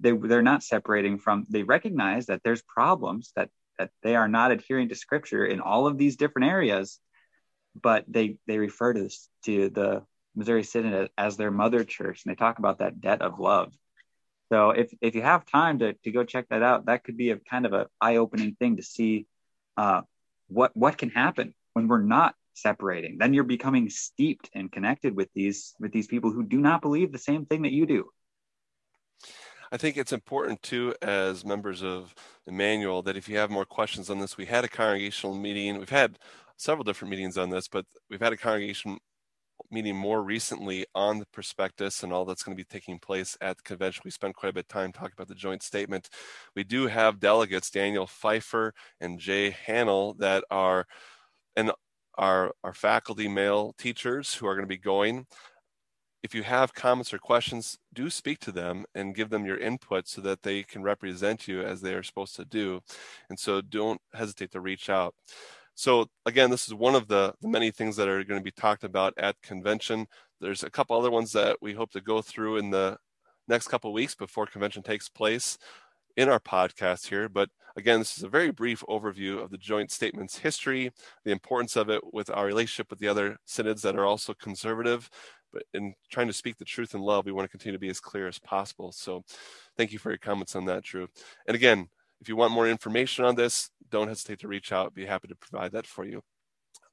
They, 0.00 0.12
they're 0.12 0.42
not 0.42 0.62
separating 0.62 1.18
from, 1.18 1.46
they 1.48 1.62
recognize 1.62 2.26
that 2.26 2.42
there's 2.42 2.62
problems, 2.62 3.32
that, 3.36 3.50
that 3.78 3.90
they 4.02 4.16
are 4.16 4.28
not 4.28 4.50
adhering 4.50 4.88
to 4.88 4.94
scripture 4.94 5.44
in 5.44 5.60
all 5.60 5.86
of 5.86 5.98
these 5.98 6.16
different 6.16 6.48
areas, 6.48 6.98
but 7.80 8.04
they, 8.08 8.36
they 8.46 8.58
refer 8.58 8.92
to, 8.94 9.02
this, 9.02 9.28
to 9.44 9.68
the 9.68 10.02
Missouri 10.34 10.64
Synod 10.64 11.10
as 11.16 11.36
their 11.36 11.50
mother 11.50 11.84
church, 11.84 12.24
and 12.24 12.30
they 12.30 12.36
talk 12.36 12.58
about 12.58 12.78
that 12.78 13.00
debt 13.00 13.22
of 13.22 13.38
love. 13.38 13.72
So 14.52 14.70
if 14.70 14.92
if 15.00 15.14
you 15.14 15.22
have 15.22 15.46
time 15.46 15.78
to 15.80 15.94
to 15.94 16.10
go 16.10 16.24
check 16.24 16.48
that 16.50 16.62
out, 16.62 16.86
that 16.86 17.04
could 17.04 17.16
be 17.16 17.30
a 17.30 17.36
kind 17.36 17.66
of 17.66 17.72
a 17.72 17.88
eye 18.00 18.16
opening 18.16 18.54
thing 18.54 18.76
to 18.76 18.82
see 18.82 19.26
uh, 19.76 20.02
what 20.48 20.76
what 20.76 20.98
can 20.98 21.10
happen 21.10 21.54
when 21.72 21.88
we're 21.88 22.02
not 22.02 22.34
separating. 22.54 23.18
Then 23.18 23.34
you're 23.34 23.44
becoming 23.44 23.90
steeped 23.90 24.50
and 24.54 24.70
connected 24.70 25.16
with 25.16 25.28
these 25.34 25.74
with 25.80 25.92
these 25.92 26.06
people 26.06 26.30
who 26.30 26.44
do 26.44 26.60
not 26.60 26.82
believe 26.82 27.12
the 27.12 27.18
same 27.18 27.46
thing 27.46 27.62
that 27.62 27.72
you 27.72 27.86
do. 27.86 28.10
I 29.72 29.76
think 29.76 29.96
it's 29.96 30.12
important 30.12 30.62
too, 30.62 30.94
as 31.02 31.44
members 31.44 31.82
of 31.82 32.14
Emmanuel, 32.46 33.02
that 33.02 33.16
if 33.16 33.28
you 33.28 33.38
have 33.38 33.50
more 33.50 33.64
questions 33.64 34.08
on 34.08 34.20
this, 34.20 34.36
we 34.36 34.46
had 34.46 34.64
a 34.64 34.68
congregational 34.68 35.34
meeting. 35.34 35.78
We've 35.78 35.88
had 35.88 36.18
several 36.56 36.84
different 36.84 37.10
meetings 37.10 37.36
on 37.36 37.50
this, 37.50 37.66
but 37.66 37.84
we've 38.08 38.20
had 38.20 38.32
a 38.32 38.36
congregation 38.36 38.98
meeting 39.70 39.96
more 39.96 40.22
recently 40.22 40.86
on 40.94 41.18
the 41.18 41.26
prospectus 41.26 42.02
and 42.02 42.12
all 42.12 42.24
that's 42.24 42.42
going 42.42 42.56
to 42.56 42.60
be 42.60 42.66
taking 42.68 42.98
place 42.98 43.36
at 43.40 43.56
the 43.56 43.62
convention. 43.62 44.02
We 44.04 44.10
spent 44.10 44.36
quite 44.36 44.50
a 44.50 44.52
bit 44.52 44.64
of 44.64 44.68
time 44.68 44.92
talking 44.92 45.14
about 45.16 45.28
the 45.28 45.34
joint 45.34 45.62
statement. 45.62 46.08
We 46.54 46.64
do 46.64 46.86
have 46.86 47.20
delegates, 47.20 47.70
Daniel 47.70 48.06
Pfeiffer 48.06 48.74
and 49.00 49.18
Jay 49.18 49.50
Hannell, 49.50 50.14
that 50.18 50.44
are 50.50 50.86
and 51.56 51.72
our, 52.16 52.52
our 52.62 52.72
faculty 52.72 53.28
male 53.28 53.74
teachers 53.78 54.34
who 54.34 54.46
are 54.46 54.54
going 54.54 54.64
to 54.64 54.68
be 54.68 54.78
going. 54.78 55.26
If 56.22 56.34
you 56.34 56.42
have 56.42 56.72
comments 56.72 57.12
or 57.12 57.18
questions, 57.18 57.76
do 57.92 58.08
speak 58.08 58.38
to 58.40 58.52
them 58.52 58.86
and 58.94 59.14
give 59.14 59.28
them 59.28 59.44
your 59.44 59.58
input 59.58 60.08
so 60.08 60.22
that 60.22 60.42
they 60.42 60.62
can 60.62 60.82
represent 60.82 61.46
you 61.46 61.60
as 61.60 61.80
they 61.82 61.92
are 61.92 62.02
supposed 62.02 62.34
to 62.36 62.46
do. 62.46 62.80
And 63.28 63.38
so 63.38 63.60
don't 63.60 64.00
hesitate 64.14 64.50
to 64.52 64.60
reach 64.60 64.88
out. 64.88 65.14
So 65.74 66.06
again, 66.24 66.50
this 66.50 66.68
is 66.68 66.74
one 66.74 66.94
of 66.94 67.08
the, 67.08 67.34
many 67.42 67.70
things 67.70 67.96
that 67.96 68.08
are 68.08 68.22
going 68.24 68.40
to 68.40 68.44
be 68.44 68.50
talked 68.50 68.84
about 68.84 69.14
at 69.16 69.40
convention. 69.42 70.06
There's 70.40 70.62
a 70.62 70.70
couple 70.70 70.96
other 70.96 71.10
ones 71.10 71.32
that 71.32 71.56
we 71.60 71.72
hope 71.72 71.90
to 71.92 72.00
go 72.00 72.22
through 72.22 72.58
in 72.58 72.70
the 72.70 72.98
next 73.48 73.68
couple 73.68 73.92
weeks 73.92 74.14
before 74.14 74.46
convention 74.46 74.82
takes 74.82 75.08
place 75.08 75.58
in 76.16 76.28
our 76.28 76.40
podcast 76.40 77.08
here. 77.08 77.28
But 77.28 77.50
again, 77.76 77.98
this 77.98 78.16
is 78.16 78.22
a 78.22 78.28
very 78.28 78.50
brief 78.50 78.84
overview 78.88 79.42
of 79.42 79.50
the 79.50 79.58
joint 79.58 79.90
statement's 79.90 80.38
history, 80.38 80.92
the 81.24 81.32
importance 81.32 81.76
of 81.76 81.90
it 81.90 82.02
with 82.12 82.30
our 82.30 82.46
relationship 82.46 82.90
with 82.90 83.00
the 83.00 83.08
other 83.08 83.36
synods 83.44 83.82
that 83.82 83.96
are 83.96 84.06
also 84.06 84.34
conservative. 84.34 85.10
But 85.52 85.64
in 85.72 85.94
trying 86.10 86.26
to 86.26 86.32
speak 86.32 86.56
the 86.56 86.64
truth 86.64 86.94
in 86.94 87.00
love, 87.00 87.26
we 87.26 87.32
want 87.32 87.44
to 87.44 87.50
continue 87.50 87.76
to 87.76 87.80
be 87.80 87.88
as 87.88 88.00
clear 88.00 88.26
as 88.26 88.38
possible. 88.38 88.92
So 88.92 89.22
thank 89.76 89.92
you 89.92 89.98
for 89.98 90.10
your 90.10 90.18
comments 90.18 90.56
on 90.56 90.64
that, 90.66 90.82
Drew. 90.82 91.08
And 91.46 91.54
again, 91.54 91.88
if 92.20 92.28
you 92.28 92.36
want 92.36 92.52
more 92.52 92.68
information 92.68 93.24
on 93.24 93.34
this, 93.34 93.70
don't 93.94 94.08
hesitate 94.08 94.40
to 94.40 94.48
reach 94.48 94.72
out. 94.72 94.92
Be 94.92 95.06
happy 95.06 95.28
to 95.28 95.36
provide 95.36 95.72
that 95.72 95.86
for 95.86 96.04
you. 96.04 96.20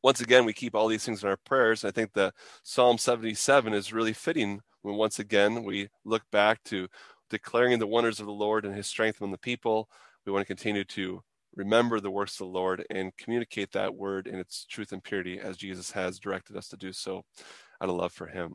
Once 0.03 0.21
again, 0.21 0.45
we 0.45 0.53
keep 0.53 0.75
all 0.75 0.87
these 0.87 1.03
things 1.03 1.23
in 1.23 1.29
our 1.29 1.37
prayers. 1.37 1.83
I 1.83 1.91
think 1.91 2.13
the 2.13 2.31
Psalm 2.63 2.97
77 2.97 3.73
is 3.73 3.91
really 3.91 4.13
fitting 4.13 4.61
when 4.83 4.95
once 4.95 5.19
again 5.19 5.63
we 5.63 5.89
look 6.05 6.23
back 6.31 6.63
to 6.65 6.87
declaring 7.29 7.79
the 7.79 7.87
wonders 7.87 8.19
of 8.19 8.27
the 8.27 8.31
Lord 8.31 8.65
and 8.65 8.75
his 8.75 8.87
strength 8.87 9.19
among 9.19 9.31
the 9.31 9.37
people. 9.39 9.89
We 10.25 10.31
want 10.31 10.41
to 10.43 10.53
continue 10.53 10.83
to 10.85 11.21
remember 11.55 11.99
the 11.99 12.11
works 12.11 12.33
of 12.33 12.47
the 12.47 12.53
Lord 12.53 12.85
and 12.91 13.15
communicate 13.17 13.71
that 13.71 13.93
word 13.93 14.27
in 14.27 14.39
its 14.39 14.65
truth 14.65 14.91
and 14.91 15.03
purity 15.03 15.39
as 15.39 15.57
Jesus 15.57 15.91
has 15.91 16.19
directed 16.19 16.55
us 16.55 16.67
to 16.69 16.77
do 16.77 16.93
so 16.93 17.23
out 17.81 17.89
of 17.89 17.95
love 17.95 18.13
for 18.13 18.27
him. 18.27 18.53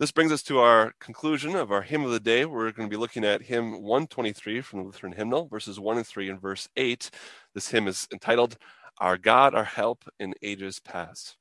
This 0.00 0.12
brings 0.12 0.32
us 0.32 0.42
to 0.44 0.60
our 0.60 0.94
conclusion 0.98 1.54
of 1.54 1.70
our 1.70 1.82
hymn 1.82 2.06
of 2.06 2.10
the 2.10 2.18
day. 2.18 2.46
We're 2.46 2.72
going 2.72 2.88
to 2.88 2.90
be 2.90 2.98
looking 2.98 3.22
at 3.22 3.42
hymn 3.42 3.82
123 3.82 4.62
from 4.62 4.78
the 4.78 4.86
Lutheran 4.86 5.12
hymnal, 5.12 5.46
verses 5.46 5.78
1 5.78 5.98
and 5.98 6.06
3 6.06 6.30
and 6.30 6.40
verse 6.40 6.70
8. 6.74 7.10
This 7.52 7.68
hymn 7.68 7.86
is 7.86 8.08
entitled, 8.10 8.56
Our 8.96 9.18
God, 9.18 9.54
Our 9.54 9.64
Help 9.64 10.04
in 10.18 10.32
Ages 10.40 10.80
Past. 10.80 11.36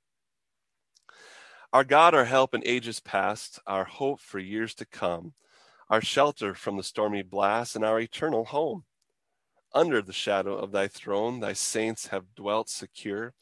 Our 1.72 1.86
God, 1.86 2.14
our 2.14 2.26
help 2.26 2.54
in 2.54 2.62
ages 2.66 3.00
past, 3.00 3.62
our 3.66 3.86
hope 3.86 4.20
for 4.20 4.40
years 4.40 4.76
to 4.76 4.86
come, 4.86 5.36
our 5.90 6.02
shelter 6.02 6.54
from 6.54 6.76
the 6.76 6.84
stormy 6.84 7.22
blast, 7.22 7.78
and 7.78 7.86
our 7.86 8.02
eternal 8.02 8.44
home. 8.44 8.84
Under 9.74 10.02
the 10.02 10.12
shadow 10.12 10.58
of 10.58 10.74
thy 10.74 10.90
throne, 10.90 11.40
thy 11.40 11.54
saints 11.54 12.08
have 12.08 12.36
dwelt 12.36 12.68
secure. 12.68 13.36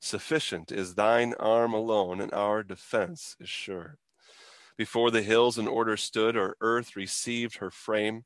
Sufficient 0.00 0.72
is 0.72 0.96
thine 0.96 1.32
arm 1.38 1.72
alone, 1.74 2.20
and 2.20 2.32
our 2.32 2.64
defense 2.64 3.36
is 3.38 3.48
sure. 3.48 3.98
Before 4.76 5.10
the 5.10 5.22
hills 5.22 5.58
in 5.58 5.68
order 5.68 5.96
stood, 5.96 6.36
or 6.36 6.56
earth 6.60 6.96
received 6.96 7.58
her 7.58 7.70
frame. 7.70 8.24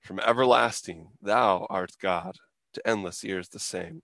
From 0.00 0.20
everlasting, 0.20 1.08
thou 1.20 1.66
art 1.68 1.92
God, 2.00 2.36
to 2.74 2.86
endless 2.86 3.24
years 3.24 3.48
the 3.48 3.58
same. 3.58 4.02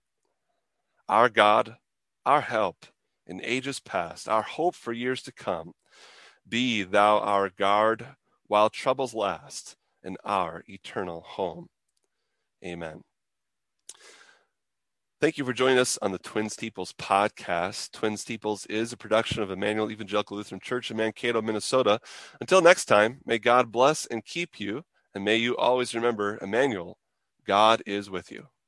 Our 1.07 1.29
God, 1.29 1.77
our 2.25 2.41
help 2.41 2.85
in 3.27 3.39
ages 3.43 3.79
past, 3.79 4.27
our 4.27 4.41
hope 4.41 4.75
for 4.75 4.91
years 4.91 5.21
to 5.23 5.31
come. 5.31 5.73
Be 6.47 6.83
thou 6.83 7.19
our 7.19 7.49
guard 7.49 8.05
while 8.47 8.69
troubles 8.69 9.13
last, 9.13 9.77
and 10.03 10.17
our 10.25 10.63
eternal 10.67 11.21
home. 11.21 11.69
Amen. 12.63 13.01
Thank 15.23 15.37
you 15.37 15.45
for 15.45 15.53
joining 15.53 15.79
us 15.79 15.97
on 16.01 16.11
the 16.11 16.19
Twin 16.19 16.49
Steeples 16.49 16.91
podcast. 16.91 17.93
Twin 17.93 18.17
Steeples 18.17 18.65
is 18.65 18.91
a 18.91 18.97
production 18.97 19.41
of 19.41 19.51
Emmanuel 19.51 19.89
Evangelical 19.89 20.35
Lutheran 20.35 20.59
Church 20.59 20.91
in 20.91 20.97
Mankato, 20.97 21.41
Minnesota. 21.41 22.01
Until 22.41 22.61
next 22.61 22.87
time, 22.87 23.21
may 23.25 23.39
God 23.39 23.71
bless 23.71 24.05
and 24.05 24.25
keep 24.25 24.59
you, 24.59 24.83
and 25.15 25.23
may 25.23 25.37
you 25.37 25.55
always 25.55 25.95
remember, 25.95 26.37
Emmanuel, 26.41 26.97
God 27.47 27.81
is 27.85 28.09
with 28.09 28.33
you. 28.33 28.47